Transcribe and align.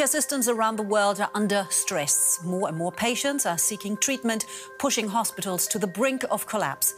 Healthcare 0.00 0.08
systems 0.08 0.48
around 0.48 0.76
the 0.76 0.82
world 0.82 1.20
are 1.20 1.28
under 1.34 1.66
stress. 1.68 2.40
More 2.42 2.68
and 2.68 2.78
more 2.78 2.90
patients 2.90 3.44
are 3.44 3.58
seeking 3.58 3.98
treatment, 3.98 4.46
pushing 4.78 5.06
hospitals 5.06 5.66
to 5.66 5.78
the 5.78 5.86
brink 5.86 6.24
of 6.30 6.46
collapse. 6.46 6.94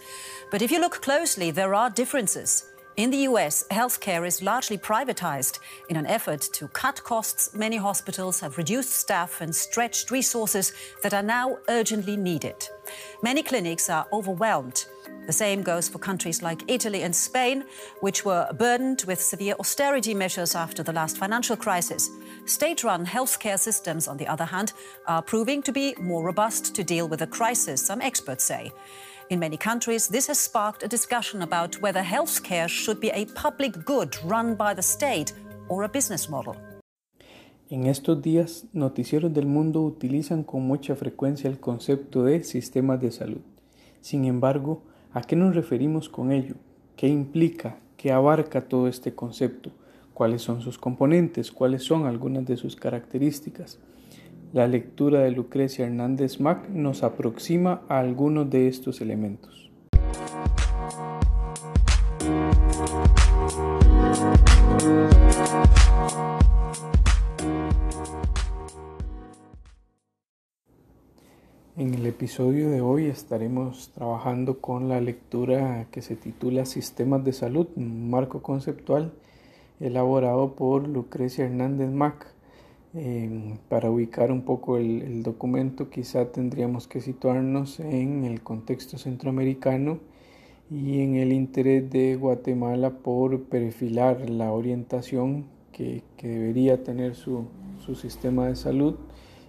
But 0.53 0.63
if 0.63 0.71
you 0.71 0.79
look 0.81 1.03
closely, 1.03 1.51
there 1.51 1.75
are 1.75 1.91
differences. 1.91 2.72
In 2.95 3.11
the 3.11 3.25
US, 3.29 3.65
healthcare 3.71 4.27
is 4.27 4.43
largely 4.43 4.77
privatized. 4.77 5.61
In 5.89 5.97
an 5.97 6.05
effort 6.05 6.43
to 6.53 6.69
cut 6.69 7.03
costs, 7.03 7.55
many 7.55 7.79
hospitals 7.79 8.41
have 8.41 8.59
reduced 8.59 8.91
staff 8.91 9.41
and 9.41 9.55
stretched 9.55 10.11
resources 10.11 10.75
that 11.03 11.15
are 11.15 11.23
now 11.23 11.57
urgently 11.71 12.19
needed. 12.19 12.69
Many 13.23 13.43
clinics 13.43 13.89
are 13.89 14.07
overwhelmed. 14.13 14.85
The 15.27 15.33
same 15.33 15.63
goes 15.63 15.89
for 15.89 15.99
countries 15.99 16.43
like 16.43 16.65
Italy 16.69 17.03
and 17.03 17.17
Spain, 17.17 17.65
which 18.01 18.27
were 18.27 18.53
burdened 18.59 19.05
with 19.07 19.23
severe 19.23 19.55
austerity 19.59 20.13
measures 20.13 20.55
after 20.55 20.83
the 20.83 20.93
last 20.93 21.17
financial 21.17 21.57
crisis. 21.57 22.11
State 22.45 22.85
run 22.85 23.07
healthcare 23.07 23.59
systems, 23.59 24.07
on 24.07 24.19
the 24.19 24.27
other 24.27 24.45
hand, 24.45 24.75
are 25.07 25.23
proving 25.23 25.63
to 25.63 25.73
be 25.73 25.95
more 25.99 26.23
robust 26.23 26.75
to 26.75 26.85
deal 26.85 27.09
with 27.09 27.23
a 27.23 27.27
crisis, 27.27 27.81
some 27.81 28.03
experts 28.03 28.45
say. 28.45 28.71
In 29.33 29.39
many 29.39 29.57
countries, 29.57 30.09
this 30.09 30.29
has 30.29 30.39
sparked 30.39 30.83
a 30.83 30.87
discussion 30.87 31.41
about 31.41 31.81
whether 31.81 32.03
healthcare 32.03 32.69
should 32.69 33.01
be 33.01 33.11
a 33.15 33.25
public 33.35 33.83
good 33.87 34.15
run 34.27 34.55
by 34.55 34.75
the 34.75 34.83
state 34.83 35.33
or 35.71 35.85
a 35.85 35.89
business 35.89 36.29
model. 36.29 36.55
En 37.71 37.87
estos 37.87 38.21
días, 38.21 38.67
noticieros 38.75 39.33
del 39.33 39.47
mundo 39.47 39.81
utilizan 39.81 40.43
con 40.43 40.67
mucha 40.67 40.97
frecuencia 40.97 41.49
el 41.49 41.59
concepto 41.61 42.25
de 42.25 42.45
sistemas 42.45 43.01
de 43.01 43.11
salud. 43.11 43.41
Sin 44.03 44.27
embargo, 44.27 44.83
¿a 45.15 45.23
qué 45.23 45.35
nos 45.35 45.55
referimos 45.55 46.11
con 46.11 46.31
ello? 46.31 46.57
¿Qué 46.95 47.09
implica? 47.09 47.79
¿Qué 47.97 48.13
abarca 48.13 48.61
todo 48.69 48.87
este 48.87 49.15
concepto? 49.15 49.71
¿Cuáles 50.13 50.43
son 50.43 50.61
sus 50.61 50.77
componentes? 50.77 51.51
¿Cuáles 51.51 51.85
son 51.85 52.05
algunas 52.05 52.45
de 52.45 52.59
sus 52.59 52.77
características? 52.77 53.79
La 54.53 54.69
lectura 54.69 55.21
de 55.21 55.31
Lucrecia 55.31 55.87
Hernández 55.87 56.39
Mac 56.39 56.69
nos 56.69 57.03
aproxima 57.03 57.81
a 57.89 58.01
algunos 58.01 58.51
de 58.51 58.69
estos 58.69 59.01
elementos. 59.01 59.71
En 71.79 71.95
el 71.95 72.05
episodio 72.05 72.69
de 72.69 72.83
hoy 72.83 73.07
estaremos 73.07 73.91
trabajando 73.95 74.59
con 74.61 74.91
la 74.91 75.01
lectura 75.01 75.87
que 75.91 76.03
se 76.03 76.15
titula 76.15 76.67
Sistemas 76.67 77.25
de 77.25 77.33
Salud, 77.33 77.69
un 77.77 78.11
marco 78.11 78.43
conceptual 78.43 79.15
elaborado 79.81 80.57
por 80.57 80.87
Lucrecia 80.87 81.47
Hernández 81.47 81.89
Mac 81.89 82.27
para 83.71 83.91
ubicar 83.91 84.31
un 84.31 84.43
poco 84.43 84.77
el, 84.77 85.23
documento 85.23 85.89
quizá 85.89 86.31
tendríamos 86.31 86.87
que 86.87 87.01
situarnos 87.01 87.81
en 87.81 88.25
el 88.25 88.43
contexto 88.43 88.99
centroamericano 88.99 89.99
y 90.71 91.01
en 91.01 91.17
el 91.17 91.33
interés 91.33 91.91
de 91.91 92.17
Guatemala 92.17 92.91
por 92.91 93.45
perfilar 93.45 94.29
la 94.29 94.53
orientación 94.53 95.47
que, 95.73 96.03
debería 96.23 96.85
tener 96.85 97.15
su, 97.15 97.47
su 97.85 97.95
sistema 97.95 98.47
de 98.49 98.57
salud 98.57 98.97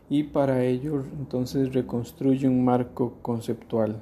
y 0.10 0.24
para 0.24 0.64
ello 0.64 1.04
entonces 1.20 1.74
reconstruye 1.74 2.48
un 2.48 2.64
marco 2.64 3.18
conceptual. 3.22 4.02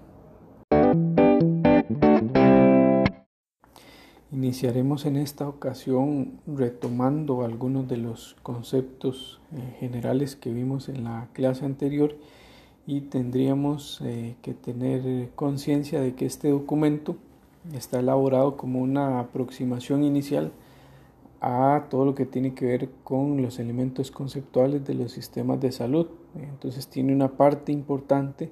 Iniciaremos 4.34 5.06
en 5.06 5.18
esta 5.18 5.50
ocasión 5.50 6.40
retomando 6.47 7.44
algunos 7.44 7.90
de 7.90 7.97
los 7.97 8.38
conceptos 8.44 9.42
eh, 9.52 9.75
generales 9.78 10.38
que 10.38 10.53
vimos 10.53 10.88
en 10.88 11.03
la 11.03 11.28
clase 11.34 11.66
anterior 11.66 12.16
y 12.88 13.02
tendríamos 13.02 14.00
eh, 14.06 14.38
que 14.42 14.53
tener 14.53 15.31
conciencia 15.36 16.00
de 16.00 16.16
que 16.16 16.25
este 16.25 16.50
documento 16.50 17.18
está 17.74 18.00
elaborado 18.00 18.56
como 18.56 18.80
una 18.80 19.19
aproximación 19.19 20.02
inicial 20.06 20.53
a 21.42 21.88
todo 21.90 22.06
lo 22.06 22.16
que 22.16 22.25
tiene 22.25 22.53
que 22.53 22.66
ver 22.66 22.90
con 23.03 23.42
los 23.42 23.59
elementos 23.59 24.12
conceptuales 24.12 24.86
de 24.86 24.94
los 24.94 25.12
sistemas 25.12 25.59
de 25.59 25.74
salud. 25.74 26.08
Entonces 26.36 26.88
tiene 26.88 27.13
una 27.13 27.36
parte 27.36 27.74
importante 27.74 28.50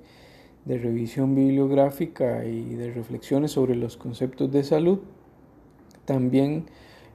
de 0.66 0.78
revisión 0.78 1.36
bibliográfica 1.36 2.44
y 2.44 2.76
de 2.76 2.92
reflexiones 2.92 3.52
sobre 3.52 3.78
los 3.78 3.96
conceptos 3.96 4.52
de 4.52 4.66
salud 4.66 5.00
también 6.10 6.66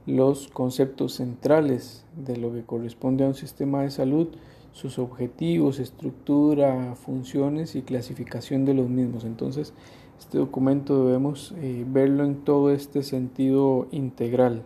los 0.05 0.47
conceptos 0.47 1.15
centrales 1.15 2.05
de 2.15 2.37
lo 2.37 2.53
que 2.53 2.63
corresponde 2.63 3.25
a 3.25 3.27
un 3.27 3.33
sistema 3.33 3.81
de 3.81 3.91
salud, 3.91 4.29
sus 4.71 4.99
objetivos, 4.99 5.79
estructura, 5.79 6.95
funciones 6.95 7.75
y 7.75 7.81
clasificación 7.81 8.63
de 8.63 8.73
los 8.73 8.87
mismos. 8.87 9.25
Entonces, 9.25 9.73
este 10.17 10.37
documento 10.37 11.07
debemos 11.07 11.53
eh, 11.57 11.83
verlo 11.85 12.23
en 12.23 12.45
todo 12.45 12.71
este 12.71 13.03
sentido 13.03 13.89
integral. 13.91 14.63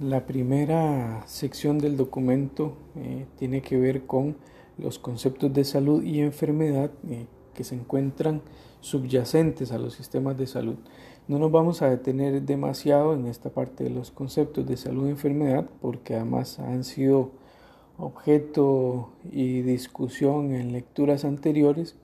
La 0.00 0.24
primera 0.24 1.24
sección 1.26 1.76
del 1.76 1.98
documento 1.98 2.72
eh, 2.96 3.26
tiene 3.38 3.60
que 3.60 3.76
ver 3.76 4.06
con 4.06 4.36
los 4.78 4.98
conceptos 4.98 5.52
de 5.52 5.64
salud 5.64 6.02
y 6.02 6.20
enfermedad 6.20 6.90
eh, 7.06 7.26
que 7.52 7.64
se 7.64 7.74
encuentran 7.74 8.40
subyacentes 8.80 9.72
a 9.72 9.78
los 9.78 9.92
sistemas 9.92 10.38
de 10.38 10.46
salud. 10.46 10.76
No 11.28 11.40
nos 11.40 11.50
vamos 11.50 11.82
a 11.82 11.90
detener 11.90 12.40
demasiado 12.42 13.12
en 13.12 13.26
esta 13.26 13.50
parte 13.50 13.82
de 13.82 13.90
los 13.90 14.12
conceptos 14.12 14.64
de 14.64 14.76
salud 14.76 15.08
y 15.08 15.10
enfermedad 15.10 15.68
porque 15.80 16.14
además 16.14 16.60
han 16.60 16.84
sido 16.84 17.32
objeto 17.98 19.10
y 19.32 19.62
discusión 19.62 20.52
en 20.52 20.70
lecturas 20.70 21.24
anteriores. 21.24 21.96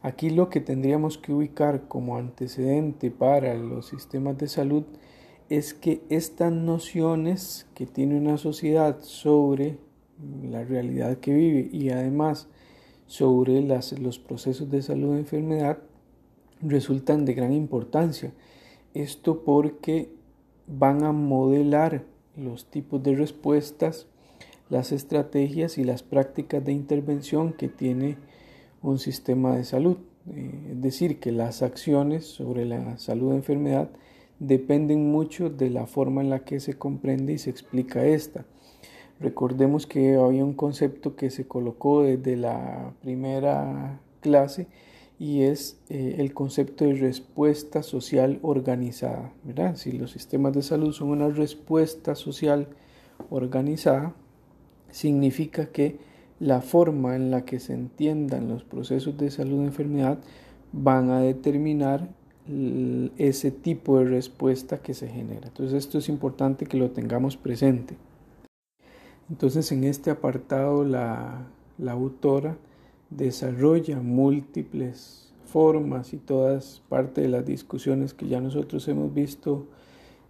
Aquí 0.00 0.30
lo 0.30 0.48
que 0.48 0.60
tendríamos 0.60 1.18
que 1.18 1.32
ubicar 1.32 1.88
como 1.88 2.16
antecedente 2.16 3.10
para 3.10 3.54
los 3.54 3.88
sistemas 3.88 4.38
de 4.38 4.46
salud 4.46 4.84
es 5.48 5.74
que 5.74 6.02
estas 6.08 6.52
nociones 6.52 7.66
que 7.74 7.86
tiene 7.86 8.16
una 8.16 8.36
sociedad 8.36 9.00
sobre 9.00 9.78
la 10.40 10.62
realidad 10.62 11.18
que 11.18 11.34
vive 11.34 11.68
y 11.72 11.90
además 11.90 12.46
sobre 13.06 13.60
los 13.60 14.20
procesos 14.20 14.70
de 14.70 14.82
salud 14.82 15.16
y 15.16 15.18
enfermedad 15.18 15.78
resultan 16.62 17.24
de 17.24 17.34
gran 17.34 17.52
importancia 17.52 18.32
esto 18.94 19.42
porque 19.44 20.10
van 20.66 21.02
a 21.02 21.12
modelar 21.12 22.04
los 22.36 22.66
tipos 22.66 23.02
de 23.02 23.14
respuestas, 23.14 24.06
las 24.68 24.92
estrategias 24.92 25.78
y 25.78 25.84
las 25.84 26.02
prácticas 26.02 26.64
de 26.64 26.72
intervención 26.72 27.52
que 27.52 27.68
tiene 27.68 28.16
un 28.82 28.98
sistema 28.98 29.56
de 29.56 29.64
salud. 29.64 29.98
Eh, 30.30 30.72
es 30.72 30.82
decir, 30.82 31.20
que 31.20 31.32
las 31.32 31.62
acciones 31.62 32.26
sobre 32.26 32.64
la 32.64 32.98
salud 32.98 33.30
de 33.30 33.36
enfermedad 33.36 33.90
dependen 34.38 35.10
mucho 35.10 35.50
de 35.50 35.70
la 35.70 35.86
forma 35.86 36.20
en 36.20 36.30
la 36.30 36.44
que 36.44 36.60
se 36.60 36.74
comprende 36.74 37.34
y 37.34 37.38
se 37.38 37.50
explica 37.50 38.04
esta. 38.04 38.44
Recordemos 39.20 39.86
que 39.86 40.16
había 40.16 40.44
un 40.44 40.54
concepto 40.54 41.16
que 41.16 41.30
se 41.30 41.46
colocó 41.46 42.02
desde 42.02 42.36
la 42.36 42.92
primera 43.02 44.00
clase 44.20 44.66
y 45.22 45.42
es 45.42 45.78
eh, 45.88 46.16
el 46.18 46.34
concepto 46.34 46.84
de 46.84 46.94
respuesta 46.94 47.84
social 47.84 48.40
organizada. 48.42 49.32
¿verdad? 49.44 49.76
Si 49.76 49.92
los 49.92 50.10
sistemas 50.10 50.52
de 50.52 50.62
salud 50.62 50.92
son 50.92 51.10
una 51.10 51.28
respuesta 51.28 52.16
social 52.16 52.66
organizada, 53.30 54.16
significa 54.90 55.66
que 55.66 56.00
la 56.40 56.60
forma 56.60 57.14
en 57.14 57.30
la 57.30 57.44
que 57.44 57.60
se 57.60 57.72
entiendan 57.72 58.48
los 58.48 58.64
procesos 58.64 59.16
de 59.16 59.30
salud 59.30 59.62
y 59.62 59.66
enfermedad 59.66 60.18
van 60.72 61.10
a 61.10 61.20
determinar 61.20 62.08
ese 63.16 63.52
tipo 63.52 64.00
de 64.00 64.06
respuesta 64.06 64.78
que 64.78 64.92
se 64.92 65.06
genera. 65.06 65.46
Entonces 65.46 65.84
esto 65.84 65.98
es 65.98 66.08
importante 66.08 66.66
que 66.66 66.78
lo 66.78 66.90
tengamos 66.90 67.36
presente. 67.36 67.94
Entonces 69.30 69.70
en 69.70 69.84
este 69.84 70.10
apartado 70.10 70.84
la 70.84 71.46
autora 71.86 72.56
desarrolla 73.16 74.00
múltiples 74.00 75.32
formas 75.44 76.14
y 76.14 76.16
todas 76.16 76.82
parte 76.88 77.20
de 77.20 77.28
las 77.28 77.44
discusiones 77.44 78.14
que 78.14 78.28
ya 78.28 78.40
nosotros 78.40 78.88
hemos 78.88 79.12
visto 79.12 79.66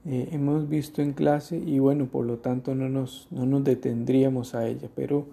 eh, 0.05 0.31
hemos 0.32 0.69
visto 0.69 1.00
en 1.00 1.12
clase 1.12 1.56
y 1.58 1.79
bueno 1.79 2.06
por 2.06 2.26
lo 2.26 2.38
tanto 2.38 2.75
no 2.75 2.88
nos, 2.88 3.29
no 3.31 3.46
nos 3.46 3.62
detendríamos 3.62 4.55
a 4.55 4.67
ella. 4.67 4.88
Pero 4.94 5.26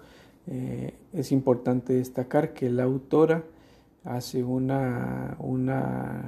eh, 0.48 0.94
es 1.14 1.32
importante 1.32 1.94
destacar 1.94 2.54
que 2.54 2.70
la 2.70 2.84
autora 2.84 3.44
hace 4.04 4.44
una, 4.44 5.36
una 5.40 6.24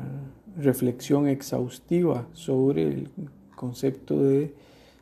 reflexión 0.57 1.27
exhaustiva 1.27 2.27
sobre 2.33 2.87
el 2.87 3.09
concepto 3.55 4.21
de 4.23 4.53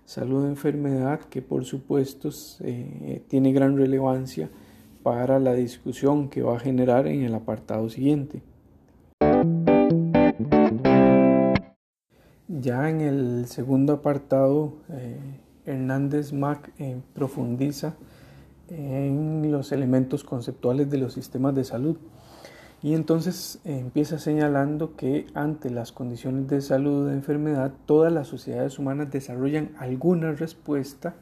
salud 0.06 0.46
e 0.46 0.50
enfermedad 0.50 1.22
que 1.22 1.42
por 1.42 1.64
supuesto 1.64 2.30
eh, 2.62 3.22
tiene 3.28 3.54
gran 3.54 3.78
relevancia 3.78 4.50
para 5.10 5.40
la 5.40 5.56
discusión 5.56 6.30
que 6.30 6.44
va 6.44 6.58
a 6.58 6.60
generar 6.60 7.08
en 7.08 7.24
el 7.24 7.34
apartado 7.34 7.90
siguiente. 7.90 8.44
Ya 12.48 12.92
en 12.92 13.02
el 13.02 13.48
segundo 13.48 13.94
apartado, 13.94 14.74
eh, 14.92 15.18
Hernández 15.66 16.32
Mac 16.32 16.72
profundiza 17.16 17.96
en 18.68 19.52
los 19.52 19.72
elementos 19.72 20.24
conceptuales 20.24 20.92
de 20.92 21.00
los 21.00 21.14
sistemas 21.14 21.56
de 21.56 21.64
salud. 21.64 21.98
Y 22.84 22.94
entonces 22.94 23.62
empieza 23.66 24.20
señalando 24.20 24.96
que 24.96 25.26
ante 25.34 25.72
las 25.72 25.92
condiciones 25.92 26.48
de 26.50 26.62
salud 26.62 27.08
de 27.08 27.16
enfermedad, 27.16 27.74
todas 27.88 28.14
las 28.14 28.28
sociedades 28.28 28.78
humanas 28.78 29.10
desarrollan 29.10 29.72
alguna 29.80 30.34
respuesta 30.34 31.16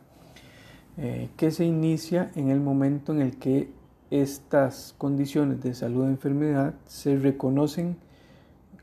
eh, 1.00 1.30
que 1.38 1.52
se 1.52 1.64
inicia 1.64 2.32
en 2.34 2.50
el 2.50 2.60
momento 2.60 3.14
en 3.14 3.22
el 3.22 3.38
que 3.38 3.77
estas 4.10 4.96
condiciones 4.98 5.62
de 5.62 5.74
salud 5.74 6.04
o 6.04 6.08
enfermedad 6.08 6.74
se 6.86 7.18
reconocen 7.18 7.98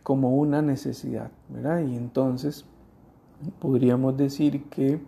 como 0.02 0.36
una 0.36 0.62
necesidad. 0.62 1.30
Y 1.50 1.96
entonces 1.96 2.66
podríamos 3.58 4.16
decir 4.16 4.64
que, 4.64 5.00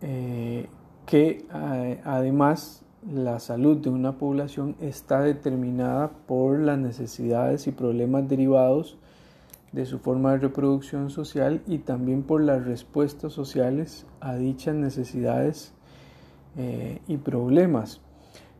eh, 0.00 0.68
que 1.06 1.46
además 2.04 2.84
la 3.10 3.38
salud 3.38 3.76
de 3.78 3.90
una 3.90 4.16
población 4.16 4.76
está 4.80 5.20
determinada 5.20 6.10
por 6.26 6.58
las 6.58 6.78
necesidades 6.78 7.66
y 7.66 7.72
problemas 7.72 8.28
derivados 8.28 8.96
de 9.72 9.84
su 9.84 9.98
forma 9.98 10.32
de 10.32 10.38
reproducción 10.38 11.10
social 11.10 11.60
y 11.66 11.78
también 11.78 12.22
por 12.22 12.40
las 12.40 12.64
respuestas 12.64 13.32
sociales 13.32 14.06
a 14.20 14.36
dichas 14.36 14.74
necesidades 14.76 15.72
eh, 16.56 17.00
y 17.08 17.16
problemas. 17.16 18.00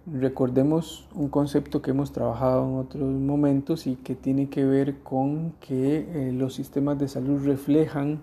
Recordemos 0.06 1.08
un 1.14 1.30
concepto 1.30 1.80
que 1.80 1.92
hemos 1.92 2.12
trabajado 2.12 2.68
en 2.68 2.76
otros 2.76 3.10
momentos 3.10 3.86
y 3.86 3.96
que 3.96 4.14
tiene 4.14 4.50
que 4.50 4.66
ver 4.66 4.98
con 4.98 5.52
que 5.60 6.28
eh, 6.28 6.32
los 6.32 6.52
sistemas 6.52 6.98
de 6.98 7.08
salud 7.08 7.42
reflejan 7.42 8.20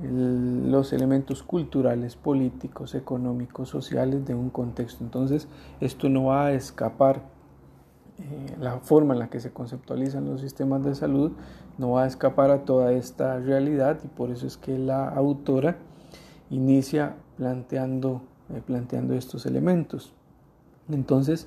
los 0.00 0.92
elementos 0.92 1.42
culturales, 1.42 2.16
políticos, 2.16 2.94
económicos, 2.94 3.68
sociales 3.68 4.24
de 4.24 4.34
un 4.34 4.50
contexto. 4.50 5.04
Entonces, 5.04 5.48
esto 5.80 6.08
no 6.08 6.26
va 6.26 6.46
a 6.46 6.52
escapar, 6.52 7.22
eh, 8.18 8.56
la 8.60 8.78
forma 8.78 9.14
en 9.14 9.20
la 9.20 9.30
que 9.30 9.40
se 9.40 9.52
conceptualizan 9.52 10.24
los 10.24 10.40
sistemas 10.40 10.84
de 10.84 10.94
salud 10.94 11.32
no 11.78 11.92
va 11.92 12.04
a 12.04 12.06
escapar 12.06 12.50
a 12.50 12.64
toda 12.64 12.92
esta 12.92 13.38
realidad 13.38 13.98
y 14.04 14.08
por 14.08 14.30
eso 14.30 14.46
es 14.46 14.56
que 14.56 14.78
la 14.78 15.08
autora 15.08 15.78
inicia 16.50 17.16
planteando, 17.36 18.22
eh, 18.50 18.62
planteando 18.64 19.14
estos 19.14 19.46
elementos. 19.46 20.14
Entonces, 20.94 21.46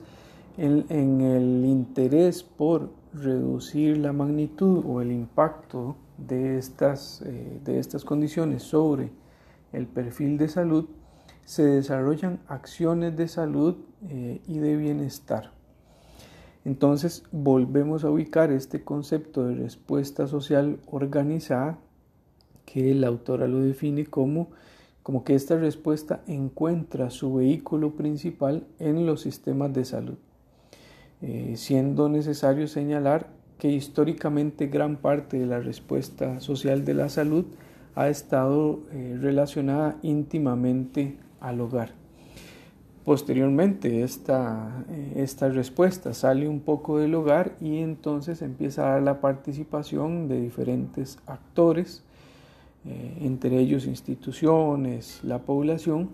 en 0.58 1.22
el 1.22 1.66
interés 1.66 2.44
por 2.44 2.90
reducir 3.14 3.98
la 3.98 4.14
magnitud 4.14 4.84
o 4.86 5.02
el 5.02 5.12
impacto 5.12 5.96
de 6.18 6.58
estas, 6.58 7.22
eh, 7.26 7.60
de 7.64 7.80
estas 7.80 8.06
condiciones 8.06 8.64
sobre 8.64 9.12
el 9.74 9.88
perfil 9.88 10.38
de 10.38 10.48
salud, 10.48 10.86
se 11.44 11.64
desarrollan 11.64 12.40
acciones 12.48 13.16
de 13.16 13.28
salud 13.28 13.76
eh, 14.10 14.42
y 14.48 14.60
de 14.60 14.76
bienestar. 14.76 15.52
Entonces 16.64 17.24
volvemos 17.32 18.04
a 18.04 18.10
ubicar 18.10 18.52
este 18.52 18.84
concepto 18.84 19.46
de 19.46 19.56
respuesta 19.56 20.28
social 20.28 20.80
organizada 20.88 21.78
que 22.66 22.96
la 22.96 23.08
autora 23.08 23.48
lo 23.48 23.60
define 23.60 24.06
como, 24.06 24.50
como 25.06 25.24
que 25.24 25.36
esta 25.36 25.56
respuesta 25.56 26.24
encuentra 26.26 27.12
su 27.12 27.36
vehículo 27.36 27.92
principal 27.92 28.66
en 28.80 29.06
los 29.06 29.22
sistemas 29.22 29.72
de 29.72 29.86
salud, 29.86 30.16
eh, 31.22 31.54
siendo 31.58 32.10
necesario 32.10 32.68
señalar 32.68 33.28
que 33.60 33.70
históricamente 33.70 34.66
gran 34.66 34.96
parte 34.96 35.38
de 35.38 35.46
la 35.46 35.60
respuesta 35.60 36.40
social 36.40 36.86
de 36.86 36.96
la 36.96 37.10
salud 37.10 37.46
ha 37.94 38.10
estado 38.10 38.80
eh, 38.94 39.16
relacionada 39.22 39.96
íntimamente 40.02 41.18
al 41.40 41.62
hogar. 41.62 41.92
Posteriormente 43.04 44.02
esta, 44.02 44.86
eh, 44.90 45.14
esta, 45.18 45.50
respuesta 45.50 46.16
sale 46.16 46.50
un 46.50 46.62
poco 46.62 46.98
del 46.98 47.14
hogar 47.14 47.56
y 47.62 47.78
entonces 47.78 48.42
empieza 48.42 48.88
a 48.88 48.94
dar 48.94 49.04
la 49.04 49.22
participación 49.22 50.28
de 50.28 50.42
diferentes 50.42 51.20
actores, 51.28 52.04
eh, 52.86 53.18
entre 53.22 53.60
ellos 53.60 53.86
instituciones, 53.86 55.20
la 55.24 55.40
población, 55.40 56.10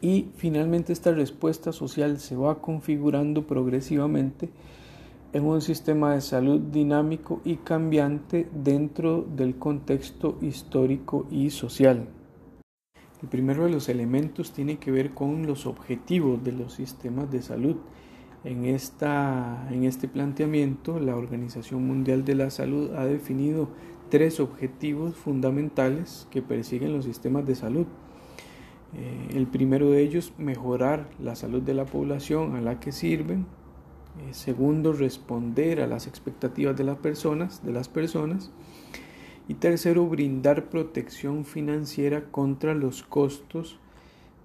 y 0.00 0.28
finalmente 0.36 0.92
esta 0.92 1.12
respuesta 1.12 1.72
social 1.72 2.18
se 2.18 2.36
va 2.36 2.60
configurando 2.60 3.46
progresivamente 3.46 4.50
en 5.32 5.44
un 5.44 5.60
sistema 5.60 6.14
de 6.14 6.20
salud 6.20 6.60
dinámico 6.60 7.40
y 7.44 7.56
cambiante 7.56 8.48
dentro 8.54 9.22
del 9.22 9.56
contexto 9.56 10.38
histórico 10.40 11.26
y 11.30 11.50
social. 11.50 12.08
El 13.22 13.28
primero 13.28 13.64
de 13.64 13.70
los 13.70 13.88
elementos 13.88 14.52
tiene 14.52 14.78
que 14.78 14.90
ver 14.90 15.12
con 15.12 15.46
los 15.46 15.66
objetivos 15.66 16.42
de 16.44 16.52
los 16.52 16.74
sistemas 16.74 17.30
de 17.30 17.42
salud. 17.42 17.76
En, 18.44 18.64
esta, 18.64 19.68
en 19.70 19.84
este 19.84 20.06
planteamiento, 20.06 21.00
la 21.00 21.16
Organización 21.16 21.86
Mundial 21.86 22.24
de 22.24 22.34
la 22.34 22.50
Salud 22.50 22.94
ha 22.94 23.04
definido 23.04 23.68
tres 24.08 24.40
objetivos 24.40 25.14
fundamentales 25.14 26.26
que 26.30 26.42
persiguen 26.42 26.92
los 26.92 27.04
sistemas 27.04 27.46
de 27.46 27.54
salud. 27.54 27.86
Eh, 28.94 29.28
el 29.34 29.46
primero 29.46 29.90
de 29.90 30.02
ellos, 30.02 30.32
mejorar 30.38 31.08
la 31.18 31.34
salud 31.36 31.62
de 31.62 31.74
la 31.74 31.84
población 31.84 32.56
a 32.56 32.60
la 32.60 32.80
que 32.80 32.92
sirven, 32.92 33.46
eh, 34.18 34.32
segundo, 34.32 34.92
responder 34.92 35.80
a 35.80 35.86
las 35.86 36.06
expectativas 36.06 36.76
de 36.76 36.84
las 36.84 36.98
personas, 36.98 37.64
de 37.64 37.72
las 37.72 37.88
personas. 37.88 38.50
Y 39.48 39.54
tercero, 39.54 40.06
brindar 40.06 40.70
protección 40.70 41.44
financiera 41.44 42.24
contra 42.30 42.74
los 42.74 43.02
costos 43.02 43.78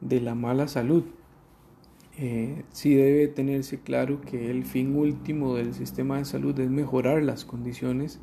de 0.01 0.21
la 0.21 0.35
mala 0.35 0.67
salud. 0.67 1.03
Eh, 2.17 2.63
sí 2.71 2.93
debe 2.93 3.27
tenerse 3.27 3.79
claro 3.79 4.19
que 4.21 4.51
el 4.51 4.65
fin 4.65 4.95
último 4.95 5.55
del 5.55 5.73
sistema 5.73 6.17
de 6.17 6.25
salud 6.25 6.59
es 6.59 6.69
mejorar 6.69 7.23
las 7.23 7.45
condiciones 7.45 8.19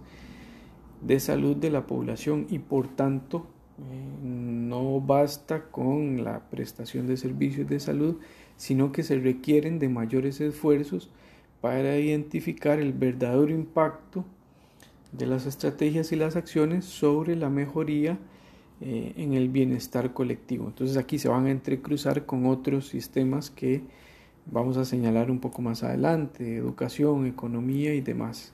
de 1.00 1.20
salud 1.20 1.56
de 1.56 1.70
la 1.70 1.86
población 1.86 2.46
y 2.50 2.58
por 2.58 2.88
tanto 2.88 3.46
eh, 3.78 4.18
no 4.22 5.00
basta 5.00 5.64
con 5.70 6.24
la 6.24 6.50
prestación 6.50 7.06
de 7.06 7.16
servicios 7.16 7.68
de 7.68 7.80
salud, 7.80 8.16
sino 8.56 8.90
que 8.90 9.02
se 9.02 9.18
requieren 9.18 9.78
de 9.78 9.88
mayores 9.88 10.40
esfuerzos 10.40 11.10
para 11.60 11.96
identificar 11.98 12.80
el 12.80 12.92
verdadero 12.92 13.50
impacto 13.50 14.24
de 15.12 15.26
las 15.26 15.46
estrategias 15.46 16.12
y 16.12 16.16
las 16.16 16.36
acciones 16.36 16.84
sobre 16.84 17.36
la 17.36 17.50
mejoría 17.50 18.18
eh, 18.80 19.12
en 19.16 19.34
el 19.34 19.48
bienestar 19.48 20.12
colectivo. 20.12 20.66
Entonces 20.66 20.96
aquí 20.96 21.18
se 21.18 21.28
van 21.28 21.46
a 21.46 21.50
entrecruzar 21.50 22.26
con 22.26 22.46
otros 22.46 22.88
sistemas 22.88 23.50
que 23.50 23.82
vamos 24.46 24.76
a 24.76 24.84
señalar 24.84 25.30
un 25.30 25.40
poco 25.40 25.62
más 25.62 25.82
adelante, 25.82 26.56
educación, 26.56 27.26
economía 27.26 27.94
y 27.94 28.00
demás. 28.00 28.52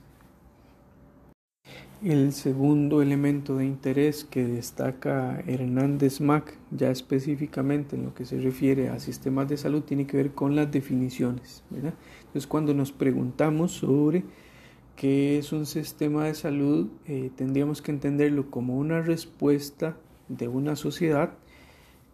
El 2.05 2.33
segundo 2.33 3.01
elemento 3.01 3.57
de 3.57 3.65
interés 3.65 4.25
que 4.25 4.45
destaca 4.45 5.41
Hernández 5.47 6.21
Mac, 6.21 6.55
ya 6.69 6.91
específicamente 6.91 7.95
en 7.95 8.03
lo 8.03 8.13
que 8.13 8.25
se 8.25 8.39
refiere 8.39 8.89
a 8.89 8.99
sistemas 8.99 9.49
de 9.49 9.57
salud, 9.57 9.81
tiene 9.81 10.05
que 10.05 10.17
ver 10.17 10.31
con 10.33 10.55
las 10.55 10.71
definiciones. 10.71 11.63
Entonces, 11.71 12.45
cuando 12.45 12.75
nos 12.75 12.91
preguntamos 12.91 13.71
sobre 13.71 14.23
qué 14.95 15.39
es 15.39 15.51
un 15.51 15.65
sistema 15.65 16.25
de 16.25 16.35
salud, 16.35 16.89
eh, 17.07 17.31
tendríamos 17.35 17.81
que 17.81 17.89
entenderlo 17.89 18.51
como 18.51 18.77
una 18.77 19.01
respuesta 19.01 19.97
de 20.27 20.47
una 20.47 20.75
sociedad 20.75 21.33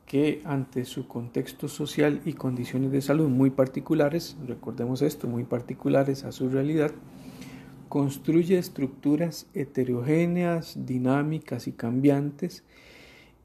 que 0.06 0.42
ante 0.46 0.86
su 0.86 1.06
contexto 1.10 1.68
social 1.68 2.22
y 2.24 2.32
condiciones 2.32 2.94
de 2.94 3.02
salud 3.02 3.28
muy 3.28 3.50
particulares, 3.50 4.38
recordemos 4.48 5.02
esto, 5.02 5.28
muy 5.28 5.44
particulares 5.44 6.24
a 6.24 6.32
su 6.32 6.48
realidad, 6.48 6.92
construye 7.92 8.58
estructuras 8.58 9.48
heterogéneas, 9.54 10.86
dinámicas 10.86 11.68
y 11.68 11.74
cambiantes 11.74 12.64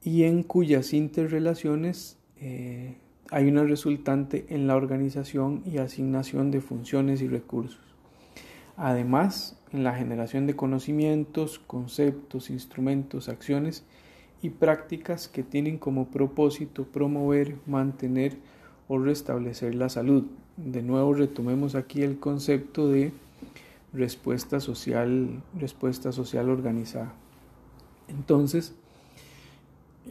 y 0.01 0.23
en 0.23 0.41
cuyas 0.41 0.93
interrelaciones 0.93 2.17
eh, 2.39 2.95
hay 3.29 3.49
una 3.49 3.65
resultante 3.65 4.45
en 4.47 4.65
la 4.65 4.77
organización 4.77 5.63
y 5.65 5.79
asignación 5.79 6.49
de 6.49 6.61
funciones 6.61 7.21
y 7.21 7.27
recursos. 7.27 7.81
Además, 8.77 9.59
en 9.73 9.83
la 9.83 9.93
generación 9.95 10.47
de 10.47 10.55
conocimientos, 10.55 11.59
conceptos, 11.59 12.49
instrumentos, 12.49 13.27
acciones 13.27 13.83
y 14.41 14.51
prácticas 14.51 15.27
que 15.27 15.43
tienen 15.43 15.77
como 15.77 16.07
propósito 16.07 16.85
promover, 16.85 17.57
mantener 17.65 18.37
o 18.87 18.97
restablecer 18.97 19.75
la 19.75 19.89
salud. 19.89 20.23
De 20.55 20.83
nuevo 20.83 21.13
retomemos 21.13 21.75
aquí 21.75 22.01
el 22.01 22.17
concepto 22.17 22.87
de 22.87 23.11
respuesta 23.97 24.59
social, 24.59 25.41
respuesta 25.59 26.11
social 26.11 26.49
organizada. 26.49 27.13
Entonces, 28.07 28.75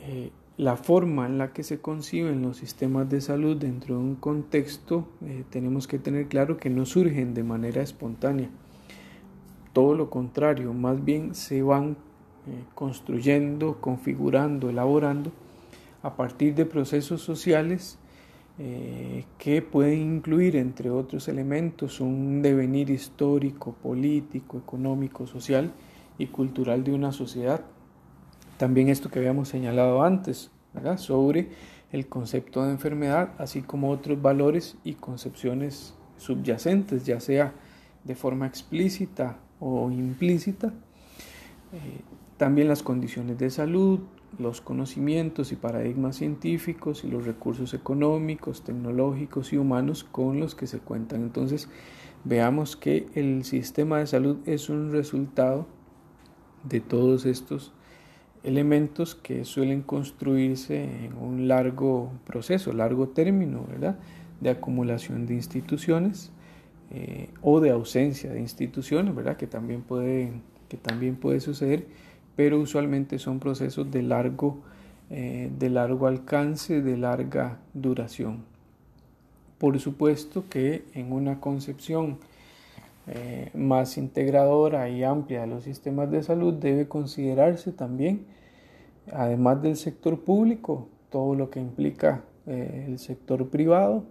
eh, 0.01 0.31
la 0.57 0.77
forma 0.77 1.27
en 1.27 1.39
la 1.39 1.53
que 1.53 1.63
se 1.63 1.81
conciben 1.81 2.43
los 2.43 2.57
sistemas 2.57 3.09
de 3.09 3.21
salud 3.21 3.57
dentro 3.57 3.97
de 3.97 4.01
un 4.03 4.15
contexto, 4.17 5.07
eh, 5.25 5.45
tenemos 5.51 5.87
que 5.87 5.99
tener 5.99 6.29
claro 6.29 6.57
que 6.57 6.71
no 6.71 6.87
surgen 6.87 7.35
de 7.35 7.43
manera 7.43 7.83
espontánea. 7.83 8.51
Todo 9.73 9.95
lo 9.95 10.11
contrario, 10.11 10.73
más 10.73 11.05
bien 11.05 11.35
se 11.35 11.63
van 11.63 11.97
eh, 12.47 12.65
construyendo, 12.75 13.81
configurando, 13.81 14.71
elaborando 14.71 15.31
a 16.03 16.17
partir 16.17 16.55
de 16.55 16.65
procesos 16.65 17.21
sociales 17.21 17.99
eh, 18.59 19.25
que 19.39 19.61
pueden 19.61 20.17
incluir, 20.17 20.57
entre 20.57 20.91
otros 20.91 21.29
elementos, 21.29 22.01
un 22.01 22.41
devenir 22.41 22.91
histórico, 22.91 23.75
político, 23.75 24.59
económico, 24.59 25.27
social 25.27 25.73
y 26.19 26.27
cultural 26.29 26.83
de 26.83 26.93
una 26.93 27.13
sociedad. 27.13 27.61
También 28.57 28.89
esto 28.89 29.11
que 29.11 29.19
habíamos 29.19 29.49
señalado 29.49 30.03
antes, 30.03 30.51
sobre 30.97 31.51
el 31.93 32.07
concepto 32.07 32.65
de 32.65 32.73
enfermedad, 32.73 33.31
así 33.39 33.63
como 33.63 33.91
otros 33.91 34.21
valores 34.21 34.77
y 34.85 34.95
concepciones 34.95 35.95
subyacentes, 36.19 37.05
ya 37.05 37.21
sea 37.21 37.55
de 38.05 38.15
forma 38.15 38.47
explícita 38.47 39.39
o 39.61 39.91
implícita. 39.91 40.69
Eh, 41.73 42.01
también 42.37 42.69
las 42.69 42.83
condiciones 42.83 43.39
de 43.39 43.51
salud, 43.51 44.01
los 44.39 44.61
conocimientos 44.61 45.53
y 45.53 45.57
paradigmas 45.57 46.17
científicos 46.17 47.05
y 47.05 47.09
los 47.09 47.25
recursos 47.25 47.75
económicos, 47.75 48.63
tecnológicos 48.63 49.53
y 49.53 49.57
humanos 49.57 50.05
con 50.05 50.41
los 50.41 50.55
que 50.55 50.67
se 50.67 50.79
cuentan. 50.79 51.23
Entonces, 51.23 51.69
veamos 52.25 52.77
que 52.77 53.07
el 53.15 53.45
sistema 53.45 53.99
de 53.99 54.07
salud 54.07 54.39
es 54.47 54.69
un 54.69 54.93
resultado 54.93 55.67
de 56.65 56.81
todos 56.81 57.27
estos 57.27 57.73
elementos 58.43 59.15
que 59.15 59.45
suelen 59.45 59.83
construirse 59.83 61.05
en 61.05 61.15
un 61.15 61.49
largo 61.49 62.13
proceso, 62.25 62.73
largo 62.73 63.09
término, 63.09 63.65
¿verdad? 63.69 63.99
De 64.41 64.51
acumulación 64.51 65.27
de 65.27 65.35
instituciones 65.35 66.31
eh, 66.91 67.31
o 67.43 67.61
de 67.61 67.71
ausencia 67.71 68.33
de 68.33 68.41
instituciones, 68.41 69.15
¿verdad? 69.15 69.37
Que 69.37 69.47
también 69.47 69.83
puede, 69.83 70.33
que 70.69 70.77
también 70.77 71.17
puede 71.17 71.41
suceder 71.41 71.87
pero 72.37 72.61
usualmente 72.61 73.19
son 73.19 73.41
procesos 73.41 73.91
de 73.91 74.03
largo, 74.03 74.59
eh, 75.11 75.51
de 75.59 75.71
largo 75.71 76.07
alcance, 76.07 76.83
de 76.83 76.97
larga 76.99 77.59
duración. 77.73 78.45
Por 79.59 79.81
supuesto 79.81 80.45
que 80.51 80.85
en 80.93 81.13
una 81.13 81.41
concepción 81.41 82.19
eh, 83.09 83.51
más 83.55 83.97
integradora 83.97 84.91
y 84.91 85.03
amplia 85.03 85.41
de 85.43 85.47
los 85.47 85.65
sistemas 85.65 86.11
de 86.11 86.23
salud 86.23 86.53
debe 86.53 86.87
considerarse 86.87 87.73
también, 87.73 88.27
además 89.13 89.63
del 89.63 89.77
sector 89.77 90.21
público, 90.21 90.89
todo 91.09 91.35
lo 91.35 91.49
que 91.49 91.61
implica 91.61 92.25
eh, 92.47 92.85
el 92.87 92.99
sector 92.99 93.49
privado, 93.49 94.05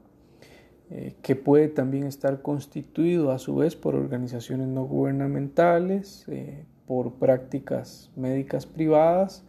que 1.24 1.36
puede 1.36 1.68
también 1.68 2.04
estar 2.04 2.44
constituido 2.44 3.32
a 3.32 3.40
su 3.40 3.56
vez 3.56 3.76
por 3.76 3.96
organizaciones 3.96 4.68
no 4.68 4.84
gubernamentales, 4.84 6.28
por 6.88 7.14
prácticas 7.14 8.12
médicas 8.16 8.66
privadas, 8.66 9.44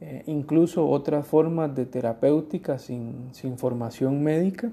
eh, 0.00 0.24
incluso 0.26 0.88
otras 0.88 1.26
formas 1.26 1.74
de 1.74 1.86
terapéutica 1.86 2.78
sin, 2.78 3.30
formación 3.56 4.22
médica, 4.22 4.72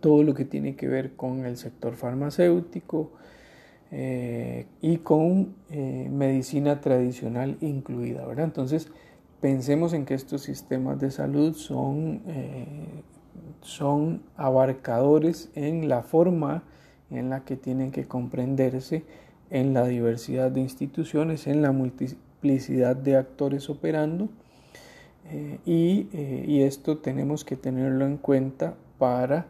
todo 0.00 0.22
lo 0.22 0.34
que 0.34 0.44
tiene 0.44 0.74
que 0.74 0.88
ver 0.88 1.14
con 1.14 1.46
el 1.46 1.56
sector 1.56 1.94
farmacéutico 1.94 3.12
eh, 3.90 4.66
y 4.80 4.98
con 4.98 5.54
eh, 5.70 6.08
medicina 6.10 6.80
tradicional 6.80 7.56
incluida, 7.60 8.26
¿verdad? 8.26 8.46
Entonces, 8.46 8.88
pensemos 9.40 9.92
en 9.92 10.04
que 10.04 10.14
estos 10.14 10.42
sistemas 10.42 10.98
de 10.98 11.10
salud 11.10 11.54
son, 11.54 12.22
son 13.60 14.22
abarcadores 14.36 15.50
en 15.54 15.88
la 15.88 16.02
forma 16.02 16.64
en 17.10 17.30
la 17.30 17.44
que 17.44 17.56
tienen 17.56 17.90
que 17.92 18.06
comprenderse 18.06 19.04
en 19.50 19.74
la 19.74 19.86
diversidad 19.86 20.50
de 20.50 20.60
instituciones, 20.60 21.46
en 21.46 21.62
la 21.62 21.72
multiplicidad 21.72 22.96
de 22.96 23.16
actores 23.16 23.70
operando 23.70 24.28
eh, 25.30 25.58
eh, 25.64 26.44
y, 26.46 26.62
esto 26.62 26.98
tenemos 26.98 27.44
que 27.44 27.56
tenerlo 27.56 28.04
en 28.04 28.18
cuenta 28.18 28.74
para 28.98 29.46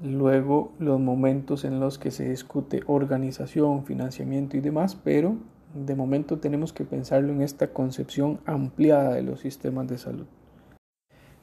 luego 0.00 0.72
los 0.78 1.00
momentos 1.00 1.64
en 1.64 1.80
los 1.80 1.98
que 1.98 2.12
se 2.12 2.28
discute 2.28 2.82
organización, 2.86 3.84
financiamiento 3.84 4.56
y 4.56 4.60
demás, 4.60 4.96
pero 5.02 5.36
de 5.74 5.96
momento 5.96 6.38
tenemos 6.38 6.72
que 6.72 6.84
pensarlo 6.84 7.32
en 7.32 7.42
esta 7.42 7.72
concepción 7.72 8.38
ampliada 8.46 9.14
de 9.14 9.22
los 9.22 9.40
sistemas 9.40 9.88
de 9.88 9.98
salud. 9.98 10.26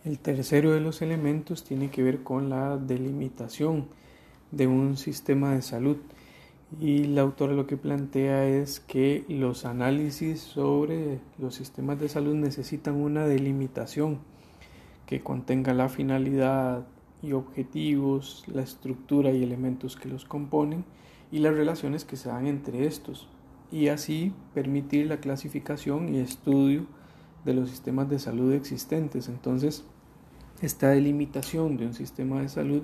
El 0.06 0.20
tercero 0.20 0.72
de 0.72 0.80
los 0.80 1.02
elementos 1.02 1.64
tiene 1.64 1.90
que 1.90 2.04
ver 2.04 2.24
con 2.24 2.50
la 2.50 2.78
delimitación 2.78 3.88
de 4.52 4.68
un 4.68 4.96
sistema 4.96 5.54
de 5.54 5.62
salud. 5.62 5.98
Y 6.80 7.06
la 7.06 7.22
autora 7.22 7.54
lo 7.54 7.68
que 7.68 7.78
plantea 7.78 8.48
es 8.48 8.82
que 8.82 9.24
los 9.30 9.66
análisis 9.66 10.42
sobre 10.42 11.20
los 11.38 11.56
sistemas 11.56 12.00
de 12.00 12.10
salud 12.10 12.36
necesitan 12.36 12.96
una 12.96 13.26
delimitación 13.26 14.20
que 15.06 15.22
contenga 15.22 15.74
la 15.74 15.88
finalidad 15.88 16.86
y 17.22 17.32
objetivos, 17.32 18.44
la 18.48 18.62
estructura 18.62 19.32
y 19.32 19.42
elementos 19.42 19.96
que 19.96 20.10
los 20.10 20.26
componen 20.26 20.84
y 21.32 21.40
las 21.40 21.54
relaciones 21.54 22.04
que 22.04 22.18
se 22.18 22.30
dan 22.30 22.46
entre 22.46 22.86
estos 22.86 23.30
y 23.72 23.88
así 23.88 24.34
permitir 24.54 25.08
la 25.08 25.18
clasificación 25.18 26.14
y 26.14 26.20
estudio 26.20 26.86
de 27.46 27.54
los 27.54 27.70
sistemas 27.70 28.10
de 28.10 28.20
salud 28.20 28.54
existentes. 28.54 29.30
Entonces, 29.30 29.86
esta 30.62 30.90
delimitación 30.90 31.78
de 31.78 31.86
un 31.88 31.94
sistema 31.94 32.42
de 32.42 32.50
salud 32.50 32.84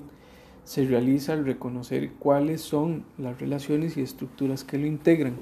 se 0.64 0.86
realiza 0.86 1.34
al 1.34 1.46
reconocer 1.46 2.14
cuáles 2.14 2.62
son 2.62 3.06
las 3.18 3.40
relaciones 3.40 3.98
y 3.98 4.02
estructuras 4.02 4.64
que 4.64 4.78
lo 4.78 4.86
integran. 4.86 5.38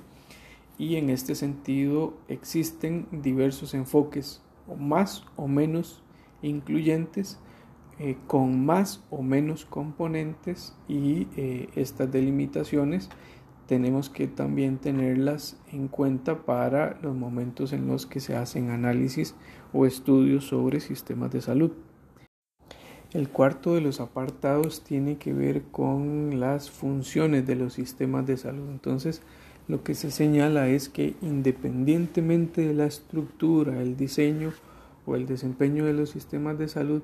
Y 0.78 0.96
en 0.96 1.10
este 1.10 1.36
sentido 1.36 2.18
existen 2.28 3.08
diversos 3.12 3.74
enfoques, 3.74 4.42
más 4.78 5.26
o 5.36 5.48
menos 5.48 6.02
incluyentes, 6.42 7.40
eh, 8.00 8.16
con 8.28 8.66
más 8.66 9.04
o 9.10 9.22
menos 9.22 9.66
componentes 9.66 10.74
y 10.88 11.28
eh, 11.36 11.68
estas 11.76 12.10
delimitaciones 12.10 13.10
tenemos 13.70 14.10
que 14.10 14.28
también 14.28 14.80
tenerlas 14.80 15.62
en 15.72 15.90
cuenta 15.90 16.44
para 16.44 16.98
los 17.04 17.16
momentos 17.16 17.72
en 17.72 17.88
los 17.88 18.08
que 18.08 18.20
se 18.20 18.36
hacen 18.36 18.72
análisis 18.72 19.36
o 19.74 19.86
estudios 19.86 20.46
sobre 20.46 20.80
sistemas 20.80 21.30
de 21.30 21.42
salud. 21.42 21.72
El 23.14 23.30
cuarto 23.30 23.74
de 23.74 23.82
los 23.82 24.00
apartados 24.00 24.84
tiene 24.84 25.18
que 25.18 25.34
ver 25.34 25.64
con 25.72 26.40
las 26.40 26.70
funciones 26.70 27.48
de 27.48 27.56
los 27.56 27.74
sistemas 27.74 28.28
de 28.28 28.38
salud. 28.38 28.70
Entonces, 28.70 29.22
lo 29.68 29.84
que 29.84 29.96
se 29.96 30.12
señala 30.12 30.68
es 30.68 30.90
que 30.90 31.16
independientemente 31.22 32.62
de 32.62 32.74
la 32.74 32.86
estructura, 32.86 33.82
el 33.82 33.98
diseño 33.98 34.54
o 35.06 35.16
el 35.16 35.26
desempeño 35.26 35.86
de 35.86 35.94
los 35.94 36.12
sistemas 36.12 36.60
de 36.60 36.68
salud, 36.68 37.02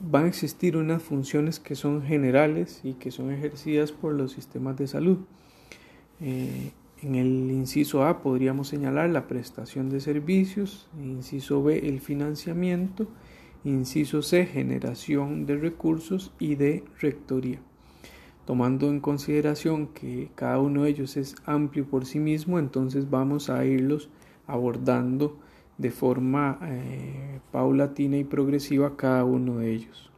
van 0.00 0.24
a 0.24 0.28
existir 0.28 0.76
unas 0.76 1.02
funciones 1.02 1.60
que 1.60 1.74
son 1.74 2.02
generales 2.02 2.80
y 2.82 2.94
que 2.94 3.10
son 3.10 3.30
ejercidas 3.30 3.92
por 3.92 4.14
los 4.14 4.32
sistemas 4.32 4.76
de 4.76 4.86
salud. 4.86 5.18
Eh, 6.20 6.72
en 7.02 7.14
el 7.14 7.50
inciso 7.50 8.04
A 8.04 8.22
podríamos 8.22 8.68
señalar 8.68 9.10
la 9.10 9.26
prestación 9.26 9.90
de 9.90 10.00
servicios, 10.00 10.88
inciso 10.98 11.62
B 11.62 11.88
el 11.88 12.00
financiamiento, 12.00 13.06
Inciso 13.66 14.22
C, 14.22 14.46
generación 14.46 15.44
de 15.44 15.56
recursos 15.56 16.32
y 16.38 16.54
de 16.54 16.84
rectoría. 17.00 17.58
Tomando 18.44 18.88
en 18.88 19.00
consideración 19.00 19.88
que 19.88 20.28
cada 20.36 20.60
uno 20.60 20.84
de 20.84 20.90
ellos 20.90 21.16
es 21.16 21.34
amplio 21.46 21.84
por 21.84 22.06
sí 22.06 22.20
mismo, 22.20 22.60
entonces 22.60 23.10
vamos 23.10 23.50
a 23.50 23.64
irlos 23.64 24.08
abordando 24.46 25.40
de 25.78 25.90
forma 25.90 26.60
eh, 26.62 27.40
paulatina 27.50 28.16
y 28.18 28.22
progresiva 28.22 28.96
cada 28.96 29.24
uno 29.24 29.58
de 29.58 29.72
ellos. 29.72 30.12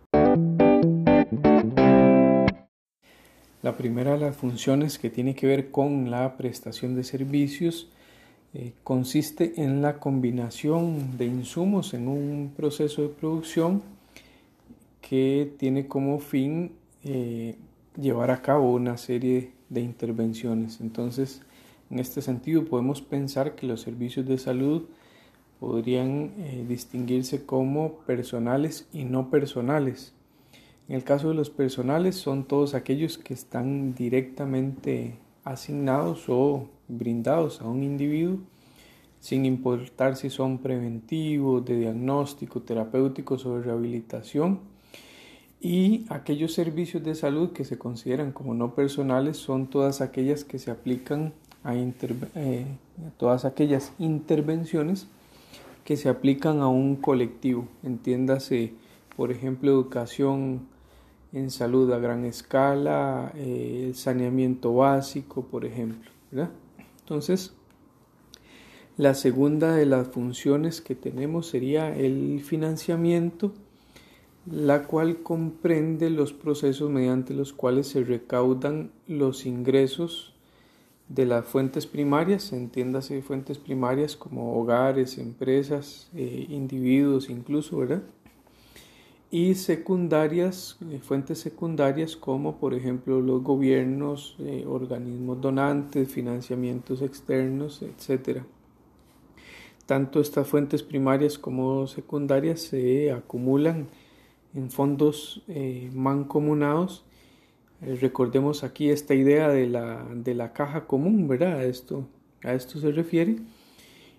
La 3.63 3.79
primera 3.79 4.13
de 4.13 4.19
las 4.19 4.37
funciones 4.37 4.99
que 4.99 5.09
tiene 5.09 5.35
que 5.35 5.47
ver 5.47 5.71
con 5.71 6.11
la 6.11 6.37
prestación 6.37 6.95
de 6.95 7.03
servicios 7.03 7.91
eh, 8.59 8.73
consiste 8.83 9.63
en 9.63 9.83
la 9.83 10.01
combinación 10.01 11.17
de 11.17 11.27
insumos 11.27 11.95
en 11.95 12.09
un 12.09 12.53
proceso 12.57 13.03
de 13.03 13.09
producción 13.09 13.83
que 15.01 15.55
tiene 15.59 15.87
como 15.87 16.19
fin 16.19 16.73
eh, 17.05 17.55
llevar 17.97 18.33
a 18.33 18.43
cabo 18.43 18.73
una 18.73 18.99
serie 18.99 19.53
de 19.69 19.81
intervenciones. 19.83 20.81
Entonces, 20.81 21.43
en 21.89 22.01
este 22.01 22.21
sentido, 22.21 22.65
podemos 22.65 23.01
pensar 23.01 23.55
que 23.55 23.69
los 23.69 23.81
servicios 23.81 24.27
de 24.27 24.39
salud 24.39 24.87
podrían 25.61 26.33
eh, 26.39 26.65
distinguirse 26.69 27.47
como 27.47 27.99
personales 28.09 28.89
y 28.93 29.05
no 29.05 29.31
personales. 29.31 30.15
En 30.89 30.97
el 30.97 31.05
caso 31.05 31.29
de 31.29 31.37
los 31.37 31.49
personales 31.49 32.17
son 32.17 32.43
todos 32.43 32.75
aquellos 32.75 33.19
que 33.19 33.35
están 33.35 33.95
directamente 33.95 35.15
asignados 35.45 36.25
o 36.29 36.67
brindados 36.89 37.61
a 37.61 37.69
un 37.69 37.83
individuo 37.83 38.39
sin 39.21 39.45
importar 39.45 40.17
si 40.17 40.31
son 40.31 40.59
preventivos, 40.59 41.65
de 41.65 41.77
diagnóstico, 41.79 42.63
terapéuticos 42.63 43.45
o 43.47 43.57
de 43.57 43.65
rehabilitación. 43.65 44.61
Y 45.61 46.07
aquellos 46.09 46.55
servicios 46.55 47.03
de 47.03 47.15
salud 47.15 47.51
que 47.51 47.65
se 47.65 47.79
consideran 47.79 48.31
como 48.31 48.55
no 48.55 48.75
personales 48.75 49.37
son 49.37 49.67
todas 49.67 50.01
aquellas 50.01 50.45
que 50.45 50.59
se 50.59 50.71
aplican 50.71 51.33
a 51.65 51.75
eh, 51.75 52.67
todas 53.17 53.45
aquellas 53.45 53.93
intervenciones 53.99 55.09
que 55.85 55.97
se 55.97 56.09
aplican 56.09 56.61
a 56.61 56.69
un 56.69 56.97
colectivo, 56.97 57.67
entiéndase, 57.83 58.75
por 59.17 59.33
ejemplo, 59.33 59.71
educación 59.71 60.69
en 61.33 61.51
salud 61.51 61.91
a 61.93 61.99
gran 61.99 62.25
escala, 62.25 63.33
eh, 63.35 63.87
el 63.89 63.95
saneamiento 63.97 64.75
básico, 64.75 65.43
por 65.43 65.65
ejemplo. 65.65 66.11
Entonces, 67.09 67.55
la 68.99 69.15
segunda 69.15 69.75
de 69.75 69.87
las 69.87 70.09
funciones 70.09 70.83
que 70.83 70.95
tenemos 70.95 71.47
sería 71.47 71.97
el 71.97 72.43
financiamiento, 72.45 73.55
la 74.45 74.83
cual 74.83 75.23
comprende 75.23 76.11
los 76.11 76.35
procesos 76.35 76.91
mediante 76.91 77.33
los 77.33 77.55
cuales 77.55 77.87
se 77.87 78.05
recaudan 78.05 78.91
los 79.07 79.47
ingresos 79.47 80.35
de 81.09 81.25
las 81.25 81.47
fuentes 81.47 81.87
primarias, 81.87 82.53
entiéndase 82.53 83.23
fuentes 83.23 83.57
primarias 83.57 84.15
como 84.15 84.61
hogares, 84.61 85.17
empresas, 85.17 86.11
eh, 86.15 86.45
individuos 86.51 87.31
incluso, 87.31 87.79
¿verdad? 87.79 88.03
Y 89.31 89.55
secundarias, 89.57 90.79
eh, 90.91 91.01
fuentes 91.03 91.39
secundarias 91.39 92.17
como 92.17 92.59
por 92.59 92.73
ejemplo 92.73 93.21
los 93.21 93.43
gobiernos, 93.43 94.37
eh, 94.39 94.65
organismos 94.67 95.41
donantes, 95.41 96.11
financiamientos 96.11 97.03
externos, 97.03 97.83
etc. 97.83 98.43
Tanto 99.87 100.21
estas 100.21 100.49
fuentes 100.49 100.83
primarias 100.83 101.39
como 101.39 101.87
secundarias 101.87 102.61
se 102.61 103.13
acumulan 103.13 103.89
en 104.55 104.71
fondos 104.71 105.43
mancomunados 105.93 107.05
eh, 107.81 107.97
recordemos 108.01 108.65
aquí 108.65 108.91
esta 108.91 109.15
idea 109.15 109.49
de 109.49 109.67
la, 109.69 110.05
de 110.13 110.35
la 110.35 110.53
caja 110.53 110.87
común, 110.87 111.29
¿verdad? 111.29 111.65
Esto, 111.65 112.09
a 112.43 112.55
esto 112.55 112.79
se 112.81 112.93
refiere. 112.93 113.37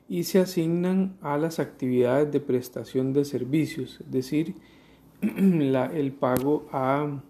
Y 0.08 0.24
se 0.24 0.39
asignan 0.39 1.18
a 1.22 1.38
las 1.38 1.60
actividades 1.60 2.32
de 2.32 2.39
prestación 2.39 3.13
de 3.13 3.25
servicios, 3.25 4.00
es 4.01 4.12
decir, 4.12 4.56
el, 5.22 6.14
pago 6.14 6.68
a, 6.72 7.22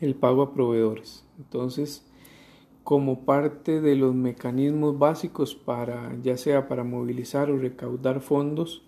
el 0.00 0.14
pago 0.14 0.42
a 0.42 0.54
proveedores. 0.54 1.24
Entonces, 1.38 2.04
como 2.82 3.20
parte 3.24 3.80
de 3.80 3.94
los 3.94 4.14
mecanismos 4.14 4.98
básicos 4.98 5.54
para, 5.54 6.16
ya 6.22 6.36
sea 6.36 6.66
para 6.66 6.82
movilizar 6.82 7.50
o 7.50 7.58
recaudar 7.58 8.20
fondos, 8.20 8.82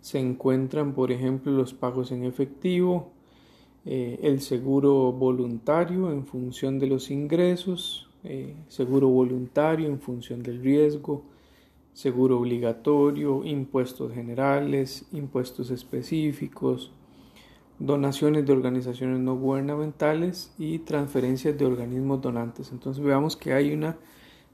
se 0.00 0.20
encuentran, 0.20 0.94
por 0.94 1.10
ejemplo, 1.10 1.50
los 1.50 1.74
pagos 1.74 2.12
en 2.12 2.24
efectivo, 2.24 3.10
eh, 3.86 4.20
el 4.22 4.40
seguro 4.40 5.12
voluntario 5.12 6.12
en 6.12 6.26
función 6.26 6.78
de 6.78 6.86
los 6.86 7.10
ingresos, 7.10 8.08
eh, 8.22 8.54
seguro 8.68 9.08
voluntario 9.08 9.88
en 9.88 10.00
función 10.00 10.42
del 10.42 10.62
riesgo, 10.62 11.24
seguro 11.92 12.38
obligatorio, 12.38 13.44
impuestos 13.44 14.12
generales, 14.12 15.06
impuestos 15.12 15.70
específicos, 15.70 16.92
donaciones 17.78 18.46
de 18.46 18.52
organizaciones 18.52 19.20
no 19.20 19.36
gubernamentales 19.36 20.52
y 20.58 20.78
transferencias 20.80 21.58
de 21.58 21.66
organismos 21.66 22.20
donantes. 22.20 22.72
Entonces 22.72 23.02
veamos 23.02 23.36
que 23.36 23.52
hay 23.52 23.72
una, 23.72 23.96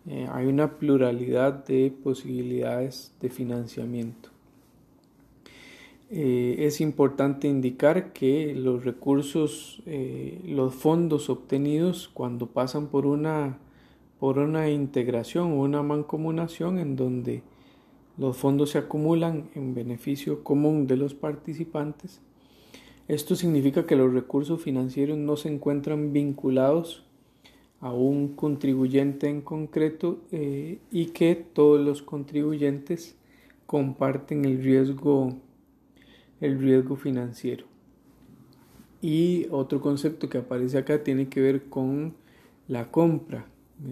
eh, 0.06 0.28
hay 0.32 0.46
una 0.46 0.78
pluralidad 0.78 1.64
de 1.64 1.92
posibilidades 2.02 3.12
de 3.20 3.30
financiamiento. 3.30 4.30
Eh, 6.12 6.66
es 6.66 6.80
importante 6.80 7.46
indicar 7.46 8.12
que 8.12 8.52
los 8.56 8.84
recursos, 8.84 9.80
eh, 9.86 10.40
los 10.44 10.74
fondos 10.74 11.30
obtenidos 11.30 12.10
cuando 12.12 12.46
pasan 12.46 12.88
por 12.88 13.06
una, 13.06 13.58
por 14.18 14.38
una 14.38 14.68
integración 14.70 15.52
o 15.52 15.60
una 15.60 15.84
mancomunación 15.84 16.78
en 16.78 16.96
donde 16.96 17.42
los 18.18 18.36
fondos 18.36 18.70
se 18.70 18.78
acumulan 18.78 19.50
en 19.54 19.72
beneficio 19.72 20.42
común 20.42 20.88
de 20.88 20.96
los 20.96 21.14
participantes, 21.14 22.20
esto 23.14 23.34
significa 23.34 23.86
que 23.86 23.96
los 23.96 24.12
recursos 24.12 24.62
financieros 24.62 25.18
no 25.18 25.36
se 25.36 25.48
encuentran 25.48 26.12
vinculados 26.12 27.04
a 27.80 27.92
un 27.92 28.36
contribuyente 28.36 29.28
en 29.28 29.40
concreto 29.40 30.20
eh, 30.30 30.78
y 30.92 31.06
que 31.06 31.34
todos 31.34 31.80
los 31.80 32.02
contribuyentes 32.02 33.16
comparten 33.66 34.44
el 34.44 34.62
riesgo 34.62 35.34
el 36.40 36.60
riesgo 36.60 36.94
financiero. 36.94 37.66
Y 39.02 39.48
otro 39.50 39.80
concepto 39.80 40.28
que 40.28 40.38
aparece 40.38 40.78
acá 40.78 41.02
tiene 41.02 41.28
que 41.28 41.40
ver 41.40 41.64
con 41.64 42.14
la 42.68 42.92
compra. 42.92 43.46